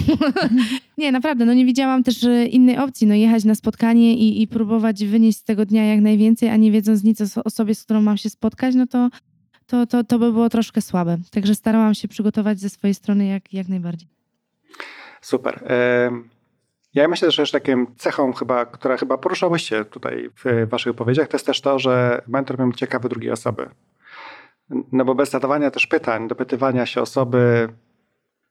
[0.97, 4.47] nie, naprawdę, no nie widziałam też y, innej opcji, no jechać na spotkanie i, i
[4.47, 8.01] próbować wynieść z tego dnia jak najwięcej, a nie wiedząc nic o osobie, z którą
[8.01, 9.09] mam się spotkać, no to,
[9.67, 11.17] to, to, to by było troszkę słabe.
[11.31, 14.07] Także starałam się przygotować ze swojej strony jak, jak najbardziej.
[15.21, 15.63] Super.
[16.97, 21.37] Ja myślę, że jeszcze taką cechą chyba, która chyba poruszałyście tutaj w waszych powiedziach, to
[21.37, 23.69] jest też to, że mentor miał ciekawy drugiej osoby.
[24.91, 27.69] No bo bez zadawania też pytań, dopytywania się osoby,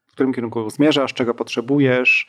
[0.07, 2.27] w którym kierunku zmierzasz, czego potrzebujesz,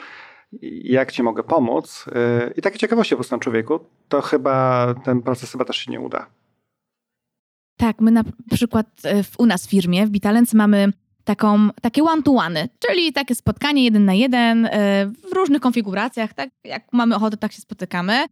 [0.82, 5.52] jak ci mogę pomóc yy, i takie ciekawości po prostu człowieku, to chyba ten proces
[5.52, 6.26] chyba też się nie uda.
[7.76, 10.92] Tak, my na przykład e, w, u nas w firmie, w Bitalens mamy
[11.28, 14.70] taką, takie one-to-one, czyli takie spotkanie jeden na jeden e,
[15.06, 18.24] w różnych konfiguracjach, tak jak mamy ochotę, tak się spotykamy.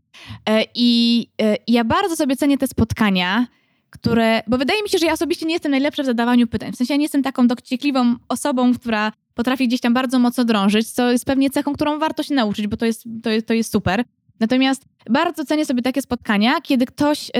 [0.48, 3.46] E, I e, ja bardzo sobie cenię te spotkania,
[3.90, 6.72] które, bo wydaje mi się, że ja osobiście nie jestem najlepsza w zadawaniu pytań.
[6.72, 10.90] W sensie ja nie jestem taką dociekliwą osobą, która potrafi gdzieś tam bardzo mocno drążyć,
[10.90, 13.72] co jest pewnie cechą, którą warto się nauczyć, bo to jest, to jest, to jest
[13.72, 14.04] super.
[14.40, 17.30] Natomiast bardzo cenię sobie takie spotkania, kiedy ktoś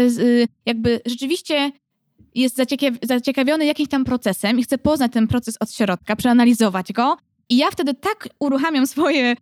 [0.67, 1.73] jakby rzeczywiście
[2.41, 2.61] jest
[3.03, 7.17] zaciekawiony jakimś tam procesem i chce poznać ten proces od środka, przeanalizować go.
[7.49, 9.37] I ja wtedy tak uruchamiam swoje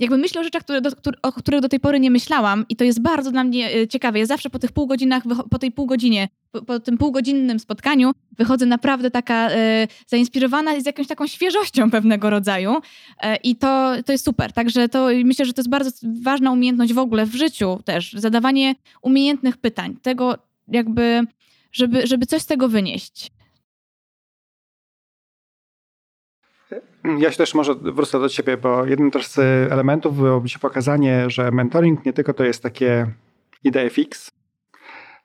[0.00, 0.90] jakby myślę o rzeczach, które do,
[1.22, 4.18] o których do tej pory nie myślałam i to jest bardzo dla mnie e, ciekawe.
[4.18, 6.28] Ja zawsze po tych pół godzinach, po tej pół godzinie,
[6.66, 12.76] po, tym półgodzinnym spotkaniu wychodzę naprawdę taka e, zainspirowana z jakąś taką świeżością pewnego rodzaju
[13.20, 14.52] e, i to, to jest super.
[14.52, 15.90] Także to myślę, że to jest bardzo
[16.22, 21.26] ważna umiejętność w ogóle w życiu też, zadawanie umiejętnych pytań, tego jakby
[21.76, 23.30] żeby, żeby coś z tego wynieść.
[27.18, 29.38] Ja się też może wrócę do ciebie, bo jednym też z
[29.72, 33.06] elementów byłoby się pokazanie, że mentoring nie tylko to jest takie
[33.64, 34.30] idee fix,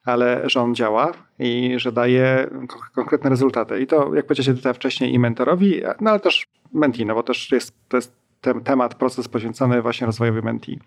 [0.05, 2.49] ale że on działa i że daje
[2.95, 3.81] konkretne rezultaty.
[3.81, 7.51] I to, jak powiedzieliście tutaj wcześniej, i mentorowi, no ale też mentee, no bo też
[7.51, 10.79] jest, to jest ten temat, proces poświęcony właśnie rozwojowi mentee.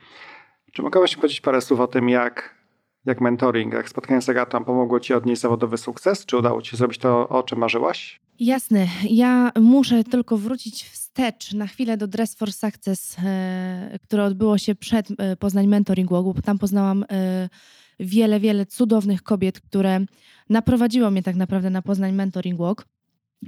[0.72, 2.54] Czy mogłabyś powiedzieć parę słów o tym, jak
[3.04, 6.26] jak mentoring, jak spotkanie z Agatą pomogło Ci odnieść zawodowy sukces?
[6.26, 8.20] Czy udało Ci się zrobić to, o czym marzyłaś?
[8.40, 8.86] Jasne.
[9.10, 14.74] Ja muszę tylko wrócić wstecz na chwilę do Dress for Success, e, które odbyło się
[14.74, 17.48] przed e, Poznań Mentoring Walku, tam poznałam e,
[18.00, 20.00] wiele, wiele cudownych kobiet, które
[20.48, 22.86] naprowadziło mnie tak naprawdę na Poznań Mentoring Walk.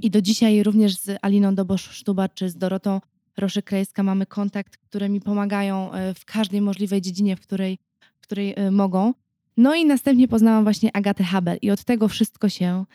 [0.01, 3.01] I do dzisiaj również z Aliną Dobosz-Sztuba czy z Dorotą
[3.37, 7.79] Roszy-Krejska mamy kontakt, które mi pomagają w każdej możliwej dziedzinie, w której,
[8.15, 9.13] w której mogą.
[9.57, 12.85] No i następnie poznałam właśnie Agatę Haber i od tego wszystko się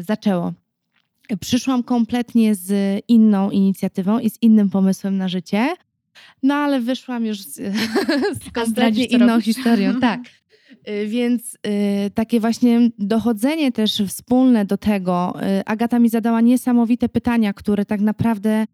[0.00, 0.52] zaczęło.
[1.40, 5.74] Przyszłam kompletnie z inną inicjatywą i z innym pomysłem na życie,
[6.42, 7.54] no ale wyszłam już z,
[8.44, 9.44] z kompletnie inną robisz?
[9.44, 9.92] historią.
[10.00, 10.20] Tak.
[10.88, 15.34] Y, więc y, takie właśnie dochodzenie też wspólne do tego.
[15.58, 18.66] Y, Agata mi zadała niesamowite pytania, które tak naprawdę,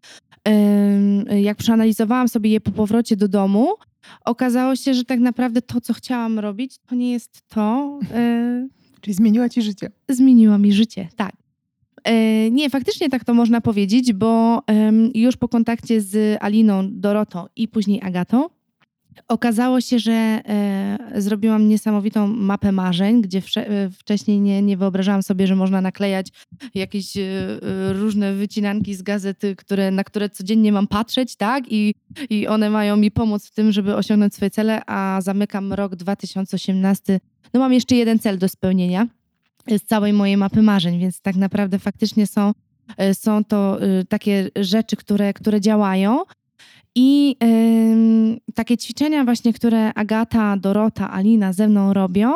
[1.31, 3.67] y, jak przeanalizowałam sobie je po powrocie do domu,
[4.25, 7.99] okazało się, że tak naprawdę to, co chciałam robić, to nie jest to.
[8.15, 8.67] Y,
[9.01, 9.89] Czyli zmieniła ci życie.
[10.09, 11.33] Zmieniła mi życie, tak.
[12.03, 14.61] E, nie, faktycznie tak to można powiedzieć, bo
[15.13, 18.45] już po kontakcie z Aliną, Dorotą i później Agatą
[19.27, 25.47] okazało się, że e, zrobiłam niesamowitą mapę marzeń, gdzie e, wcześniej nie, nie wyobrażałam sobie,
[25.47, 26.27] że można naklejać
[26.75, 27.13] jakieś
[27.93, 31.63] różne wycinanki z gazety, które, na które codziennie mam patrzeć, tak?
[31.71, 31.95] I,
[32.29, 37.19] I one mają mi pomóc w tym, żeby osiągnąć swoje cele, a zamykam rok 2018.
[37.53, 39.07] No mam jeszcze jeden cel do spełnienia
[39.67, 42.53] z całej mojej mapy marzeń, więc tak naprawdę faktycznie są,
[42.97, 46.23] e, są to e, takie rzeczy, które, które działają.
[46.99, 47.35] I
[48.47, 52.33] y, takie ćwiczenia właśnie, które Agata, Dorota, Alina ze mną robią,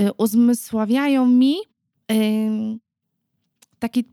[0.00, 1.54] y, uzmysławiają mi
[2.12, 2.78] y,
[3.78, 4.04] taki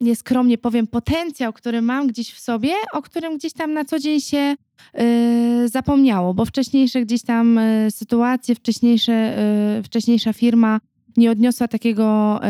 [0.00, 4.20] nieskromnie powiem, potencjał, który mam gdzieś w sobie, o którym gdzieś tam na co dzień
[4.20, 4.54] się
[5.00, 9.38] y, zapomniało, bo wcześniejsze gdzieś tam y, sytuacje, wcześniejsze,
[9.78, 10.80] y, wcześniejsza firma
[11.16, 12.40] nie odniosła takiego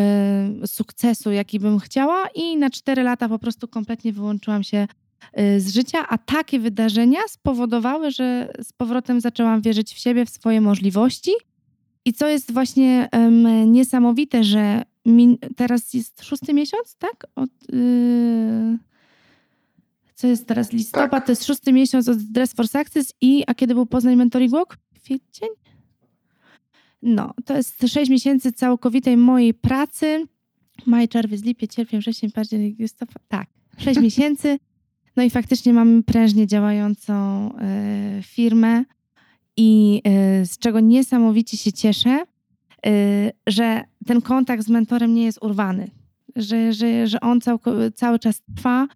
[0.63, 4.87] y, sukcesu, jaki bym chciała, i na cztery lata po prostu kompletnie wyłączyłam się
[5.59, 10.61] z życia, a takie wydarzenia spowodowały, że z powrotem zaczęłam wierzyć w siebie, w swoje
[10.61, 11.31] możliwości.
[12.05, 17.27] I co jest właśnie y, niesamowite, że mi, teraz jest szósty miesiąc, tak?
[17.37, 18.79] Od, y,
[20.15, 21.27] co jest teraz listopad, tak.
[21.27, 24.79] to jest szósty miesiąc od Dress for Success i a kiedy był Poznań Mentoring Walk?
[24.95, 25.49] Kwiecień?
[27.03, 30.27] No, to jest 6 miesięcy całkowitej mojej pracy.
[30.87, 33.23] Maj, czerwiec, lipiec, sierpień, wrzesień, październik, listopad.
[33.29, 33.49] Tak,
[33.79, 34.59] 6 miesięcy.
[35.17, 37.51] No i faktycznie mamy prężnie działającą
[38.19, 38.85] y, firmę
[39.57, 40.03] i
[40.43, 42.25] y, z czego niesamowicie się cieszę,
[42.87, 45.91] y, że ten kontakt z mentorem nie jest urwany,
[46.37, 47.61] że, że, że on cał,
[47.95, 48.89] cały czas trwa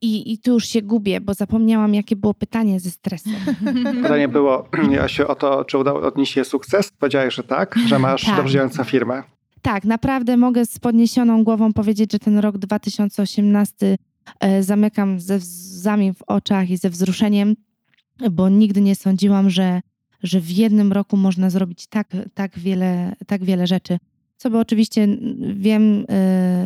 [0.00, 3.32] i, I tu już się gubię, bo zapomniałam, jakie było pytanie ze stresem.
[4.02, 6.90] Pytanie było, Jasiu, o to, czy udało odnieść się sukces?
[6.98, 8.36] Powiedziałeś, że tak, że masz tak.
[8.36, 9.22] dobrze działającą firmę.
[9.62, 13.96] Tak, naprawdę mogę z podniesioną głową powiedzieć, że ten rok 2018 e,
[14.60, 17.56] zamykam ze łzami w oczach i ze wzruszeniem,
[18.30, 19.80] bo nigdy nie sądziłam, że,
[20.22, 23.98] że w jednym roku można zrobić tak, tak, wiele, tak wiele rzeczy.
[24.36, 25.08] Co by oczywiście
[25.54, 26.06] wiem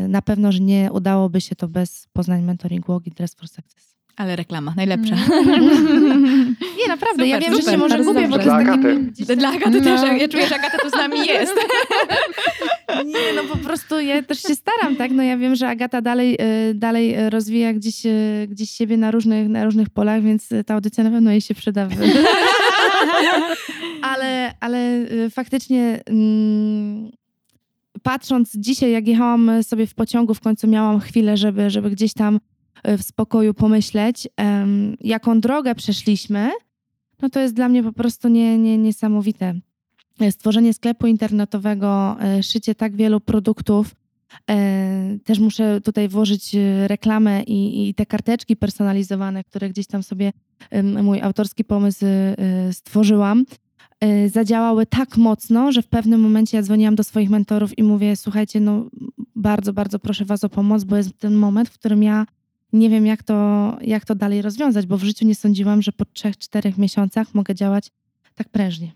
[0.04, 3.48] y, na pewno, że nie udałoby się to bez Poznań Mentoring Walk i Dress for
[3.48, 3.89] Success.
[4.16, 5.14] Ale reklama, najlepsza.
[6.78, 8.96] nie, naprawdę, super, ja wiem, super, że się może gubię, bo to jest Agaty.
[8.96, 9.26] Gdzieś...
[9.26, 9.84] Dla Agaty no.
[9.84, 11.54] też, ja czuję, że Agata tu z nami jest.
[13.04, 15.10] nie, no po prostu ja też się staram, tak?
[15.10, 16.38] No ja wiem, że Agata dalej,
[16.70, 21.04] y, dalej rozwija gdzieś, y, gdzieś siebie na różnych, na różnych polach, więc ta audycja
[21.04, 21.88] na pewno jej się przyda.
[24.12, 26.00] ale, ale faktycznie...
[26.06, 27.10] Mm,
[28.02, 32.40] patrząc dzisiaj, jak jechałam sobie w pociągu, w końcu miałam chwilę, żeby, żeby gdzieś tam
[32.84, 34.28] w spokoju pomyśleć,
[35.00, 36.50] jaką drogę przeszliśmy,
[37.22, 39.54] no to jest dla mnie po prostu nie, nie, niesamowite.
[40.30, 43.94] Stworzenie sklepu internetowego, e, szycie tak wielu produktów,
[45.24, 50.32] też muszę tutaj włożyć reklamę i, i, te karteczki personalizowane, które gdzieś tam sobie
[51.02, 52.04] mój autorski pomysł
[52.72, 53.44] stworzyłam.
[54.04, 58.16] Y, zadziałały tak mocno, że w pewnym momencie ja dzwoniłam do swoich mentorów i mówię:
[58.16, 58.86] Słuchajcie, no
[59.36, 62.26] bardzo, bardzo proszę Was o pomoc, bo jest ten moment, w którym ja
[62.72, 66.04] nie wiem, jak to, jak to dalej rozwiązać, bo w życiu nie sądziłam, że po
[66.04, 67.90] trzech, czterech miesiącach mogę działać
[68.34, 68.92] tak prężnie.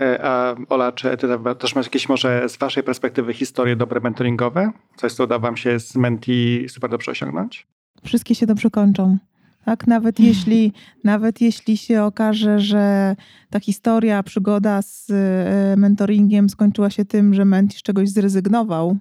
[0.00, 1.28] E, a Ola, czy ty
[1.58, 4.72] też masz jakieś może z waszej perspektywy historie dobre mentoringowe?
[4.96, 7.66] Coś, co uda wam się z menti super dobrze osiągnąć?
[8.04, 9.18] Wszystkie się dobrze kończą.
[9.64, 10.72] Tak, nawet jeśli,
[11.04, 13.16] nawet jeśli się okaże, że
[13.50, 18.96] ta historia, przygoda z e, mentoringiem skończyła się tym, że mentor z czegoś zrezygnował,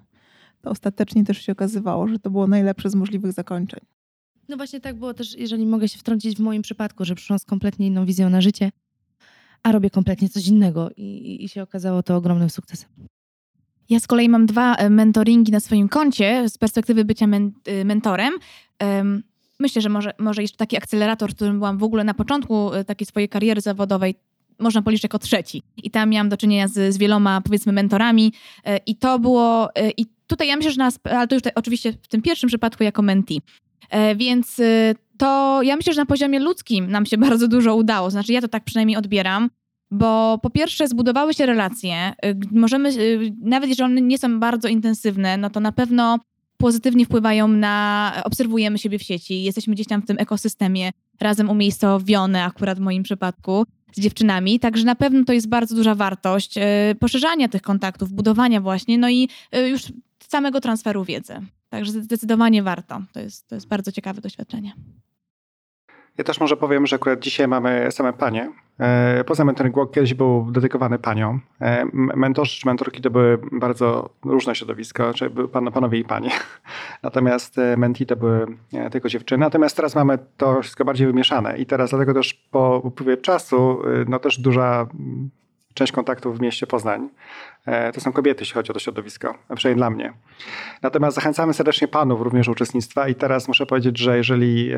[0.65, 3.79] to ostatecznie też się okazywało, że to było najlepsze z możliwych zakończeń.
[4.49, 7.45] No właśnie tak było też, jeżeli mogę się wtrącić w moim przypadku, że przyszłam z
[7.45, 8.71] kompletnie inną wizją na życie,
[9.63, 12.89] a robię kompletnie coś innego i, i się okazało to ogromnym sukcesem.
[13.89, 17.85] Ja z kolei mam dwa e, mentoringi na swoim koncie z perspektywy bycia men e,
[17.85, 18.33] mentorem.
[19.59, 22.85] Myślę, że może, może jeszcze taki akcelerator, w którym byłam w ogóle na początku e,
[22.85, 24.15] takiej swojej kariery zawodowej,
[24.59, 25.63] można policzyć jako trzeci.
[25.77, 28.33] I tam miałam do czynienia z, z wieloma, powiedzmy, mentorami.
[28.85, 29.69] I to było.
[29.97, 32.83] I tutaj ja myślę, że nas, ale to już te, oczywiście w tym pierwszym przypadku
[32.83, 33.41] jako menti.
[34.15, 34.61] Więc
[35.17, 38.11] to ja myślę, że na poziomie ludzkim nam się bardzo dużo udało.
[38.11, 39.49] Znaczy, ja to tak przynajmniej odbieram
[39.91, 42.13] bo po pierwsze zbudowały się relacje.
[42.25, 46.19] Y, możemy, y, nawet jeżeli one nie są bardzo intensywne, no to na pewno
[46.57, 52.43] pozytywnie wpływają na, obserwujemy siebie w sieci, jesteśmy gdzieś tam w tym ekosystemie razem umiejscowione,
[52.43, 56.61] akurat w moim przypadku, z dziewczynami, także na pewno to jest bardzo duża wartość y,
[56.99, 59.29] poszerzania tych kontaktów, budowania właśnie, no i
[59.71, 59.83] już
[60.31, 61.41] samego transferu wiedzy.
[61.69, 63.01] Także zdecydowanie warto.
[63.13, 64.73] To jest, to jest bardzo ciekawe doświadczenie.
[66.17, 68.51] Ja też może powiem, że akurat dzisiaj mamy same panie.
[68.79, 71.41] E, poza mentoring walk kiedyś był dedykowany paniom.
[71.61, 76.31] E, mentorzy czy mentorki to były bardzo różne środowiska, czyli były pan, panowie i panie.
[77.03, 78.47] Natomiast e, menti to były
[78.91, 79.41] tylko dziewczyny.
[79.41, 84.19] Natomiast teraz mamy to wszystko bardziej wymieszane i teraz dlatego też po upływie czasu no
[84.19, 84.87] też duża
[85.75, 87.09] część kontaktów w mieście Poznań
[87.93, 90.13] to są kobiety, jeśli chodzi o to środowisko, przynajmniej dla mnie.
[90.81, 94.71] Natomiast zachęcamy serdecznie panów również do uczestnictwa i teraz muszę powiedzieć, że jeżeli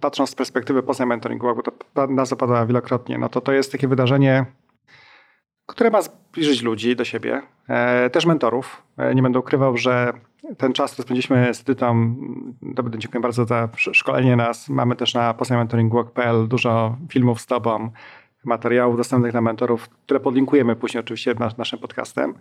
[0.00, 1.72] patrząc z perspektywy poza mentoringu, bo to
[2.06, 4.46] nazwa padła wielokrotnie, no to to jest takie wydarzenie,
[5.66, 8.82] które ma zbliżyć ludzi do siebie, e, też mentorów.
[8.98, 10.12] E, nie będę ukrywał, że
[10.58, 12.14] ten czas, który spędziliśmy z Edytą,
[12.62, 14.68] dobry, dziękuję bardzo za szkolenie nas.
[14.68, 17.90] Mamy też na poznajmentoringwalk.pl dużo filmów z tobą,
[18.44, 22.34] materiałów dostępnych dla mentorów, które podlinkujemy później oczywiście naszym podcastem.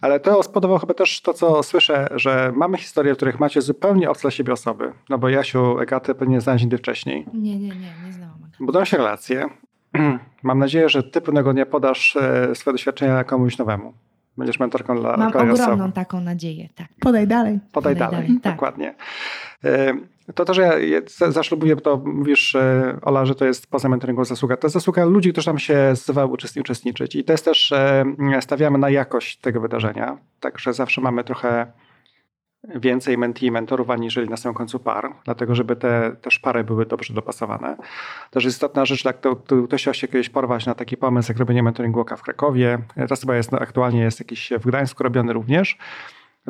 [0.00, 4.10] Ale to spowodowało chyba też to, co słyszę, że mamy historie, w których macie zupełnie
[4.10, 4.92] obce dla siebie osoby.
[5.08, 7.26] No bo Jasiu, Egatę pewnie znałeś nigdy wcześniej.
[7.34, 8.36] Nie, nie, nie, nie znałam.
[8.60, 9.46] Budują się relacje.
[10.42, 13.94] Mam nadzieję, że ty pewnego dnia podasz e, swoje doświadczenia komuś nowemu.
[14.38, 15.92] Będziesz mentorką dla Mam ogromną osoby.
[15.92, 16.86] taką nadzieję, tak.
[17.00, 17.58] Podaj dalej.
[17.72, 18.40] Podaj, Podaj dalej, dalej.
[18.42, 18.52] Tak.
[18.54, 18.94] dokładnie.
[19.66, 19.94] E,
[20.34, 24.56] to to, że ja zaszlubuję, to mówisz, e, Ola, że to jest poza mentoringu zasługa.
[24.56, 27.14] To jest zasługa ludzi, którzy tam się zdecydowały uczestniczyć.
[27.14, 28.04] I to jest też, e,
[28.40, 30.18] stawiamy na jakość tego wydarzenia.
[30.40, 31.66] Także zawsze mamy trochę
[32.74, 36.86] więcej menti i mentorów, aniżeli na samym końcu par, dlatego żeby te też pary były
[36.86, 37.76] dobrze dopasowane.
[38.30, 41.38] Też istotna rzecz, tak, to, to, ktoś chciał się kiedyś porwać na taki pomysł, jak
[41.38, 42.78] robienie mentoringu w Krakowie.
[42.94, 45.78] Teraz chyba jest, no, aktualnie jest jakiś w Gdańsku robiony również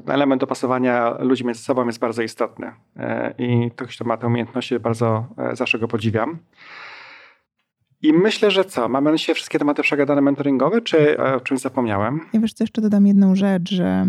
[0.07, 4.79] element dopasowania ludzi między sobą jest bardzo istotny e, i ktoś, kto ma tę umiejętność,
[4.79, 6.39] bardzo e, zawsze go podziwiam.
[8.03, 8.89] I myślę, że co?
[8.89, 12.21] Mamy na dzisiaj wszystkie tematy przegadane mentoringowe, czy e, o czymś zapomniałem?
[12.33, 14.07] Ja wiesz co, jeszcze dodam jedną rzecz, że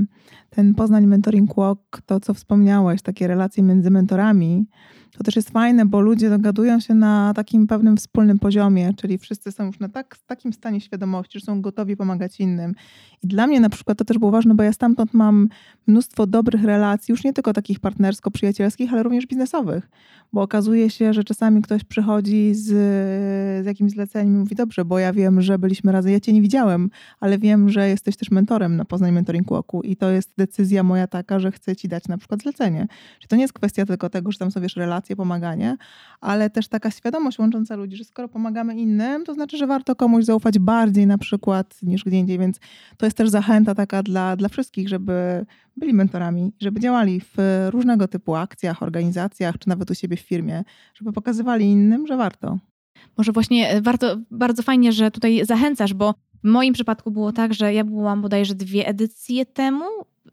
[0.50, 4.66] ten Poznań Mentoring Walk, to co wspomniałeś, takie relacje między mentorami,
[5.12, 9.52] to też jest fajne, bo ludzie dogadują się na takim pewnym wspólnym poziomie, czyli wszyscy
[9.52, 12.76] są już na tak, takim stanie świadomości, że są gotowi pomagać innym.
[13.24, 15.50] I dla mnie na przykład to też było ważne, bo ja stamtąd mam
[15.88, 19.90] mnóstwo dobrych relacji, już nie tylko takich partnersko-przyjacielskich, ale również biznesowych,
[20.34, 22.66] bo okazuje się, że czasami ktoś przychodzi z,
[23.64, 26.42] z jakimś zleceniem i mówi, dobrze, bo ja wiem, że byliśmy razem, ja cię nie
[26.42, 26.90] widziałem,
[27.20, 31.08] ale wiem, że jesteś też mentorem na Poznań Mentoring Walku i to jest decyzja moja
[31.08, 32.88] taka, że chcę ci dać na przykład zlecenie.
[33.20, 35.78] Czyli to nie jest kwestia tylko tego, że tam są wiesz, relacje, pomaganie,
[36.22, 40.26] ale też taka świadomość łącząca ludzi, że skoro pomagamy innym, to znaczy, że warto komuś
[40.26, 42.60] zaufać bardziej na przykład niż gdzie indziej, więc
[42.98, 45.46] to jest też zachęta taka dla, dla wszystkich, żeby
[45.78, 50.64] byli mentorami, żeby działali w różnego typu akcjach, organizacjach, czy nawet u siebie w firmie,
[50.94, 52.58] żeby pokazywali innym, że warto.
[53.18, 57.54] Może właśnie e, warto, bardzo fajnie, że tutaj zachęcasz, bo w moim przypadku było tak,
[57.54, 59.86] że ja byłam bodajże dwie edycje temu,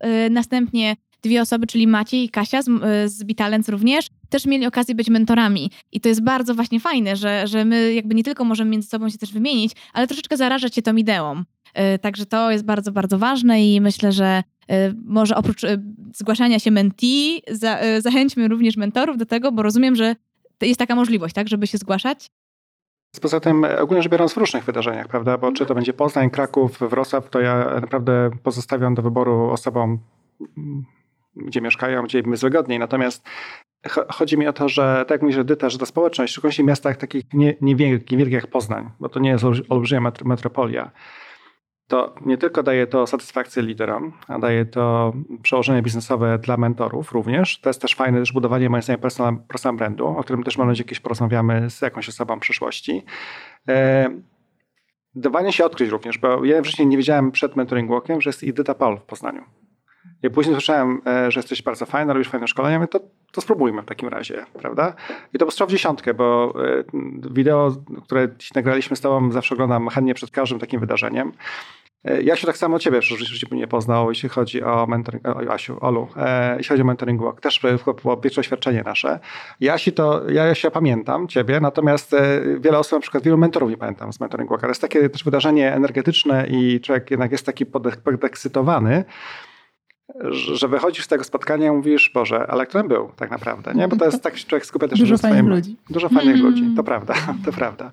[0.03, 0.95] yy, następnie
[1.25, 5.09] dwie osoby, czyli Maciej i Kasia z, y, z Bitalens również, też mieli okazję być
[5.09, 5.71] mentorami.
[5.91, 9.09] I to jest bardzo właśnie fajne, że, że my jakby nie tylko możemy między sobą
[9.09, 11.43] się też wymienić, ale troszeczkę zarażać się tą ideą.
[11.95, 14.73] Y, także to jest bardzo, bardzo ważne i myślę, że y,
[15.05, 15.61] może oprócz
[16.15, 20.15] zgłaszania się mentee, za, zachęćmy również mentorów do tego, bo rozumiem, że
[20.61, 22.31] jest taka możliwość, tak, żeby się zgłaszać.
[23.21, 25.37] Poza tym, ogólnie rzecz biorąc, w różnych wydarzeniach, prawda?
[25.37, 29.99] Bo czy to będzie Poznań, Kraków, Wrocław, to ja naprawdę pozostawiam do wyboru osobom
[31.35, 32.79] gdzie mieszkają, gdzie im jest wygodniej.
[32.79, 33.27] Natomiast
[34.09, 36.97] chodzi mi o to, że tak jak mówisz Edyta, że ta społeczność, szczególnie w miastach
[36.97, 37.23] takich
[37.61, 40.91] niewielkich nie jak Poznań, bo to nie jest olbrzymia metropolia,
[41.87, 47.59] to nie tylko daje to satysfakcję liderom, a daje to przełożenie biznesowe dla mentorów również.
[47.59, 50.67] To jest też fajne też budowanie moim zdaniem personal, personal brandu, o którym też mam
[50.67, 53.03] nadzieję kiedyś porozmawiamy z jakąś osobą w przyszłości.
[53.67, 54.09] E,
[55.15, 58.75] dawanie się odkryć również, bo ja wcześniej nie wiedziałem przed mentoring walkiem, że jest Edyta
[58.75, 59.43] Paul w Poznaniu.
[60.25, 62.99] I później słyszałem, e, że jesteś bardzo fajna, robisz fajne szkolenia, to,
[63.31, 64.93] to spróbujmy w takim razie, prawda?
[65.33, 66.83] I to był strzał w dziesiątkę, bo e,
[67.31, 71.31] wideo, które nagraliśmy z tobą, zawsze oglądam chętnie przed każdym takim wydarzeniem.
[72.05, 75.77] E, Jasiu, tak samo ciebie w życiu nie poznał, jeśli chodzi o mentoring, o Jasiu,
[75.81, 77.61] Olu, e, jeśli chodzi o mentoring walk, też
[78.01, 79.19] było pierwsze doświadczenie nasze.
[79.59, 83.77] Jasi to, ja Jasia pamiętam ciebie, natomiast e, wiele osób, na przykład wielu mentorów nie
[83.77, 84.67] pamiętam z mentoring walka.
[84.67, 87.65] To jest takie też wydarzenie energetyczne i człowiek jednak jest taki
[88.03, 89.03] podekscytowany,
[90.31, 93.87] że wychodzisz z tego spotkania i mówisz, Boże, ale kto był tak naprawdę, nie?
[93.87, 95.77] Bo to jest tak, że człowiek skupia też Dużo fajnych ludzi.
[95.89, 97.13] Dużo fajnych ludzi, to prawda,
[97.45, 97.91] to prawda.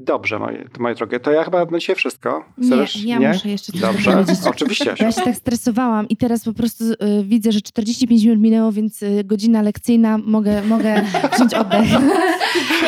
[0.00, 1.20] Dobrze, moje, moje drogie.
[1.20, 2.44] To ja chyba na dzisiaj wszystko.
[2.62, 3.04] Chcesz?
[3.04, 3.28] Nie, ja nie?
[3.28, 4.38] muszę jeszcze coś Dobrze, powiedzieć.
[4.46, 4.94] oczywiście.
[5.00, 9.02] Ja się tak stresowałam i teraz po prostu y, widzę, że 45 minut minęło, więc
[9.02, 11.02] y, godzina lekcyjna, mogę, mogę
[11.36, 11.88] wziąć oddech.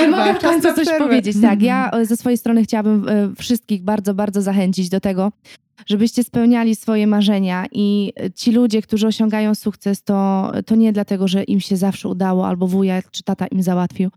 [0.05, 1.37] I mogę w końcu coś powiedzieć.
[1.43, 5.33] Tak, ja ze swojej strony chciałabym y, wszystkich bardzo, bardzo zachęcić do tego,
[5.87, 11.45] żebyście spełniali swoje marzenia i ci ludzie, którzy osiągają sukces, to, to nie dlatego, że
[11.45, 14.11] im się zawsze udało albo wuja czy tata im załatwił,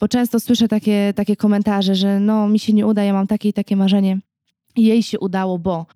[0.00, 3.48] bo często słyszę takie, takie komentarze, że no mi się nie uda, ja mam takie
[3.48, 4.18] i takie marzenie.
[4.76, 5.86] Jej się udało, bo.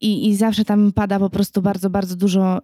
[0.00, 2.60] I, I zawsze tam pada po prostu bardzo, bardzo dużo,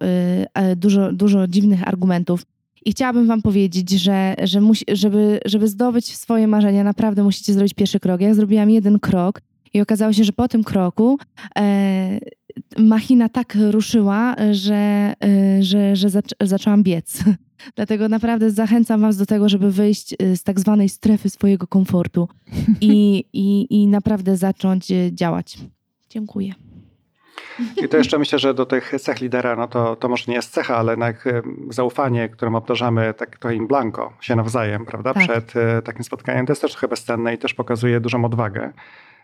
[0.55, 2.45] yy, dużo, dużo dziwnych argumentów.
[2.85, 7.73] I chciałabym Wam powiedzieć, że, że musi, żeby, żeby zdobyć swoje marzenia, naprawdę musicie zrobić
[7.73, 8.21] pierwszy krok.
[8.21, 9.41] Ja zrobiłam jeden krok
[9.73, 11.17] i okazało się, że po tym kroku
[11.57, 12.19] e,
[12.77, 17.23] machina tak ruszyła, że, e, że, że zac zaczęłam biec.
[17.75, 22.27] Dlatego naprawdę zachęcam Was do tego, żeby wyjść y, z tak zwanej strefy swojego komfortu
[22.81, 25.57] i, i, i naprawdę zacząć y, działać.
[26.09, 26.53] Dziękuję.
[27.83, 30.53] I to jeszcze myślę, że do tych cech lidera, no to, to może nie jest
[30.53, 35.23] cecha, ale jednak y, zaufanie, którym obdarzamy tak to in blanco się nawzajem, prawda, tak.
[35.23, 35.53] przed
[35.83, 38.73] takim spotkaniem, to jest też trochę bezcenne i też pokazuje dużą odwagę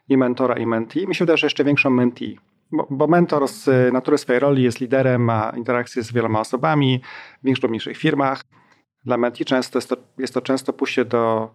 [0.10, 1.08] i mentora, i mentee.
[1.08, 2.38] Mi się wydaje, że jeszcze większą mentee,
[2.72, 7.02] bo, bo, mentor z natury swojej roli jest liderem, ma interakcje z wieloma osobami
[7.42, 8.42] w większych lub mniejszych firmach.
[9.06, 11.52] Dla menti często jest to, jest to często pójście do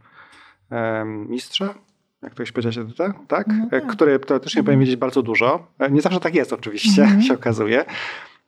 [0.71, 1.75] um, mistrza,
[2.23, 3.49] jak to już powiedziałeś, tak?
[3.49, 3.87] No tak.
[3.87, 4.65] Który teoretycznie mhm.
[4.65, 5.67] powinien wiedzieć bardzo dużo.
[5.79, 7.23] E, nie zawsze tak jest oczywiście, mhm.
[7.27, 7.85] się okazuje.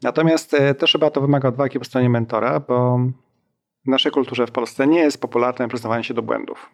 [0.03, 2.99] Natomiast e, też chyba to wymaga odwagi po stronie mentora, bo
[3.87, 6.71] w naszej kulturze w Polsce nie jest popularne przyznawanie się do błędów.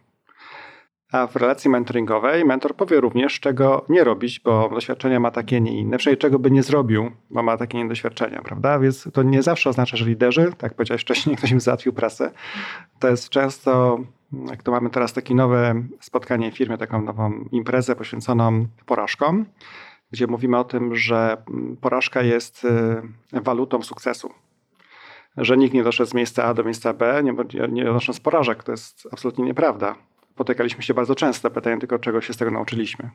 [1.12, 5.78] A w relacji mentoringowej mentor powie również, czego nie robić, bo doświadczenia ma takie, nie
[5.78, 8.78] inne, przynajmniej czego by nie zrobił, bo ma takie nie doświadczenia, prawda?
[8.78, 12.30] Więc to nie zawsze oznacza, że liderzy, tak powiedziałeś wcześniej, ktoś im załatwił pracę.
[12.98, 14.00] To jest często,
[14.50, 19.46] jak to mamy teraz takie nowe spotkanie w firmie, taką nową imprezę poświęconą porażkom,
[20.10, 21.36] gdzie mówimy o tym, że
[21.80, 22.64] porażka jest
[23.32, 24.30] y, walutą sukcesu
[25.36, 27.34] że nikt nie doszedł z miejsca A do miejsca B, nie,
[27.68, 28.64] nie odnosząc porażek.
[28.64, 29.94] To jest absolutnie nieprawda
[30.30, 31.50] spotykaliśmy się bardzo często.
[31.50, 33.10] Pytanie tylko, czego się z tego nauczyliśmy.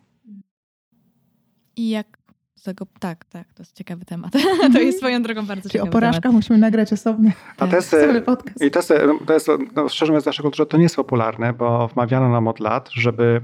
[1.75, 2.17] I jak
[2.55, 4.33] z tego, tak, tak, to jest ciekawy temat.
[4.73, 6.35] to jest swoją drogą bardzo Czyli ciekawy o porażkach temat.
[6.35, 8.63] musimy nagrać osobny, A to jest, e, podcast.
[8.63, 10.95] I to jest, e, to jest no, szczerze mówiąc, w naszej kulturze to nie jest
[10.95, 13.41] popularne, bo wmawiano nam od lat, żeby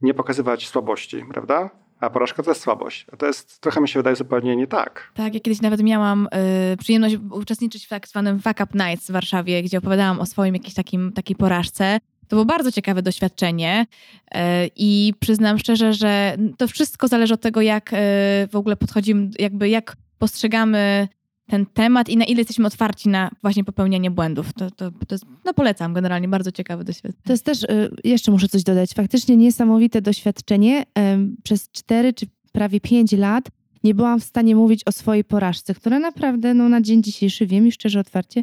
[0.00, 1.70] nie pokazywać słabości, prawda?
[2.00, 3.06] A porażka to jest słabość.
[3.12, 5.12] A to jest, trochę mi się wydaje zupełnie nie tak.
[5.14, 6.28] Tak, ja kiedyś nawet miałam
[6.72, 10.54] y, przyjemność uczestniczyć w tak zwanym Fuck Up Nights w Warszawie, gdzie opowiadałam o swoim
[10.54, 11.98] jakiejś takim, takiej porażce.
[12.32, 13.86] To było bardzo ciekawe doświadczenie
[14.30, 17.96] e, i przyznam szczerze, że to wszystko zależy od tego, jak e,
[18.50, 21.08] w ogóle podchodzimy, jakby jak postrzegamy
[21.46, 24.52] ten temat i na ile jesteśmy otwarci na właśnie popełnianie błędów.
[24.52, 27.22] To, to, to jest, no polecam generalnie, bardzo ciekawe doświadczenie.
[27.24, 30.84] To jest też, e, jeszcze muszę coś dodać, faktycznie niesamowite doświadczenie.
[31.42, 33.48] Przez 4 czy prawie 5 lat
[33.84, 37.66] nie byłam w stanie mówić o swojej porażce, która naprawdę no, na dzień dzisiejszy wiem
[37.66, 38.42] i szczerze otwarcie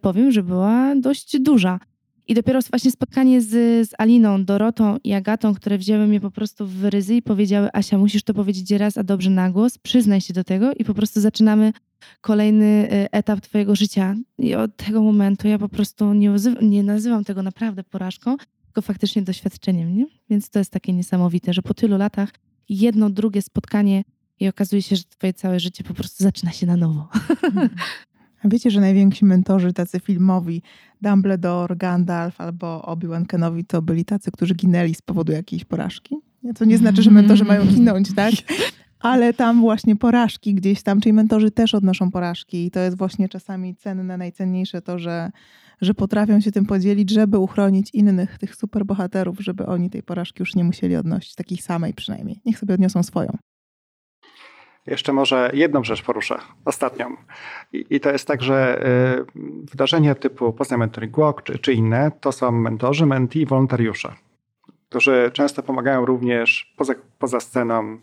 [0.00, 1.80] powiem, że była dość duża.
[2.28, 3.48] I dopiero właśnie spotkanie z,
[3.88, 7.98] z Aliną, Dorotą i Agatą, które wzięły mnie po prostu w ryzy i powiedziały: Asia,
[7.98, 11.20] musisz to powiedzieć raz, a dobrze na głos, przyznaj się do tego i po prostu
[11.20, 11.72] zaczynamy
[12.20, 14.14] kolejny y, etap Twojego życia.
[14.38, 19.22] I od tego momentu ja po prostu nie, nie nazywam tego naprawdę porażką, tylko faktycznie
[19.22, 20.06] doświadczeniem, nie?
[20.30, 22.30] Więc to jest takie niesamowite, że po tylu latach
[22.68, 24.04] jedno, drugie spotkanie
[24.40, 27.08] i okazuje się, że Twoje całe życie po prostu zaczyna się na nowo.
[28.42, 30.62] A wiecie, że najwięksi mentorzy tacy filmowi,
[31.02, 36.16] Dumbledore, Gandalf albo Obi-Wan Kenobi, to byli tacy, którzy ginęli z powodu jakiejś porażki?
[36.54, 38.34] To nie znaczy, że mentorzy mają ginąć, tak?
[39.00, 43.28] Ale tam właśnie porażki gdzieś tam, czyli mentorzy też odnoszą porażki i to jest właśnie
[43.28, 45.30] czasami cenne, najcenniejsze to, że,
[45.80, 50.54] że potrafią się tym podzielić, żeby uchronić innych, tych superbohaterów, żeby oni tej porażki już
[50.54, 52.40] nie musieli odnosić, takich samej przynajmniej.
[52.44, 53.38] Niech sobie odniosą swoją.
[54.86, 57.16] Jeszcze może jedną rzecz poruszę, ostatnią.
[57.72, 58.86] I, i to jest tak, że
[59.36, 64.14] y, wydarzenia typu Poznań Mentoring Walk czy, czy inne to są mentorzy, menti i wolontariusze,
[64.88, 67.98] którzy często pomagają również poza, poza sceną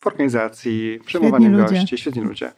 [0.00, 2.52] w organizacji, przyjmowaniu gości, świetni ludzie.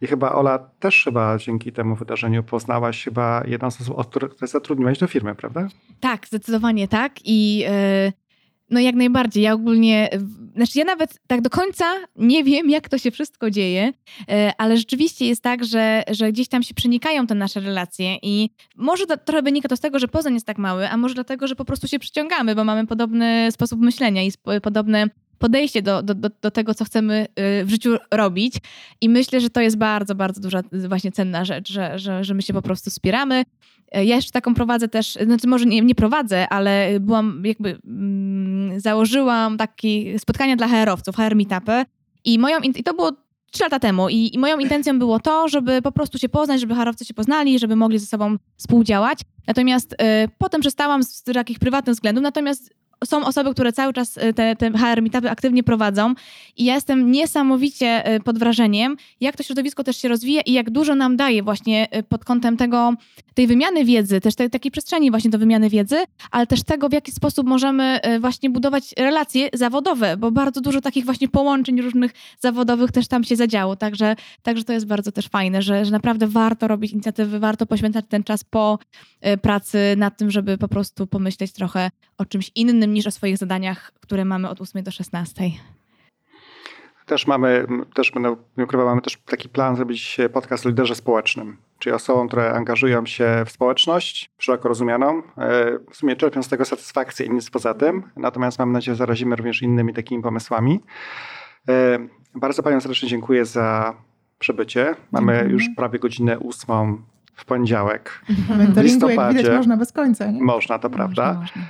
[0.00, 4.98] I chyba Ola też chyba dzięki temu wydarzeniu poznałaś chyba jedną z osób, które zatrudniłaś
[4.98, 5.68] do firmy, prawda?
[6.00, 7.12] Tak, zdecydowanie tak.
[7.24, 8.21] I yy
[8.70, 9.42] No jak najbardziej.
[9.42, 10.08] Ja ogólnie,
[10.56, 11.84] znaczy ja nawet tak do końca
[12.16, 13.92] nie wiem, jak to się wszystko dzieje,
[14.28, 18.50] e, ale rzeczywiście jest tak, że, że gdzieś tam się przenikają te nasze relacje i
[18.76, 21.46] może to, trochę wynika to z tego, że Poznań jest tak mały, a może dlatego,
[21.46, 24.32] że po prostu się przyciągamy, bo mamy podobny sposób myślenia i
[24.62, 25.06] podobne
[25.42, 27.26] podejście do, do, do, tego, co chcemy
[27.60, 28.54] y, w życiu robić.
[29.00, 32.42] I myślę, że to jest bardzo, bardzo duża, właśnie cenna rzecz, że, że, że my
[32.42, 33.44] się po prostu wspieramy.
[33.92, 38.80] E, ja jeszcze taką prowadzę też, znaczy może nie, nie prowadzę, ale byłam jakby, mm,
[38.80, 41.84] założyłam takie spotkania dla HR-owców, HR meetupy
[42.24, 43.12] i moją, i to było
[43.52, 46.74] trzy lata temu I, i, moją intencją było to, żeby po prostu się poznać, żeby
[46.74, 49.18] harowcy się poznali, żeby mogli ze sobą współdziałać.
[49.46, 49.96] Natomiast y,
[50.38, 54.70] potem przestałam z takich prywatnych względów, natomiast są osoby, które cały czas y, te, te
[54.70, 56.14] HR meetupy aktywnie prowadzą
[56.56, 60.70] i ja jestem niesamowicie y, pod wrażeniem, jak to środowisko też się rozwija i jak
[60.70, 62.94] dużo nam daje właśnie y, pod kątem tego,
[63.34, 65.96] tej wymiany wiedzy, też tej, takiej przestrzeni właśnie do wymiany wiedzy,
[66.30, 71.04] ale też tego, w jaki sposób możemy właśnie budować relacje zawodowe, bo bardzo dużo takich
[71.04, 75.62] właśnie połączeń różnych zawodowych też tam się zadziało, także, także to jest bardzo też fajne,
[75.62, 78.78] że, że naprawdę warto robić inicjatywy, warto poświęcać ten czas po
[79.42, 83.92] pracy nad tym, żeby po prostu pomyśleć trochę o czymś innym niż o swoich zadaniach,
[84.00, 85.44] które mamy od 8 do 16.
[87.06, 91.56] Też mamy, też będę, nie ukrywam, mamy też taki plan zrobić podcast o liderze społecznym,
[91.78, 95.22] czyli osobom, które angażują się w społeczność, szeroko rozumianą, e,
[95.90, 99.36] w sumie czerpią z tego satysfakcję i nic poza tym, natomiast mam nadzieję, że zarazimy
[99.36, 100.80] również innymi takimi pomysłami.
[101.68, 101.98] E,
[102.34, 103.94] bardzo Panią serdecznie dziękuję za
[104.38, 104.94] przybycie.
[105.12, 105.50] Mamy mhm.
[105.50, 107.02] już prawie godzinę ósmą
[107.34, 108.22] w poniedziałek.
[108.28, 110.30] W mentoringu, jak widać, można bez końca.
[110.30, 110.42] Nie?
[110.42, 111.34] Można, to prawda.
[111.34, 111.62] Można.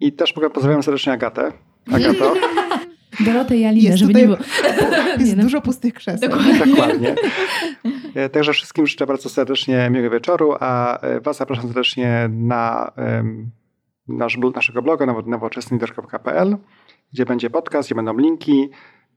[0.00, 1.52] I też pozdrawiam serdecznie Agatę.
[1.92, 2.34] Agato.
[3.26, 4.36] Dorotę i Alinę, jest żeby nie było.
[5.18, 5.42] Jest no.
[5.42, 6.28] dużo pustych krzeseł.
[6.28, 6.66] Dokładnie.
[6.66, 7.14] Dokładnie.
[8.14, 12.92] E, także wszystkim życzę bardzo serdecznie miłego wieczoru, a e, Was zapraszam serdecznie na
[14.08, 16.56] nasz, naszego bloga nowoczesnylider.pl,
[17.12, 18.70] gdzie będzie podcast, gdzie będą linki,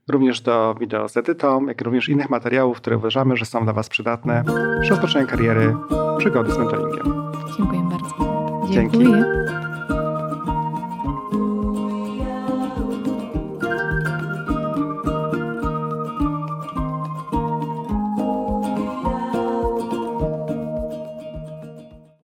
[0.09, 3.89] również do wideo z edytą, jak również innych materiałów, które uważamy, że są dla Was
[3.89, 4.43] przydatne
[4.81, 5.75] przy rozpoczynaniu kariery,
[6.17, 7.31] przygody z mentoringiem.
[7.57, 8.15] Dziękuję bardzo.
[8.73, 8.97] Dzięki.
[8.97, 9.60] Dziękuję.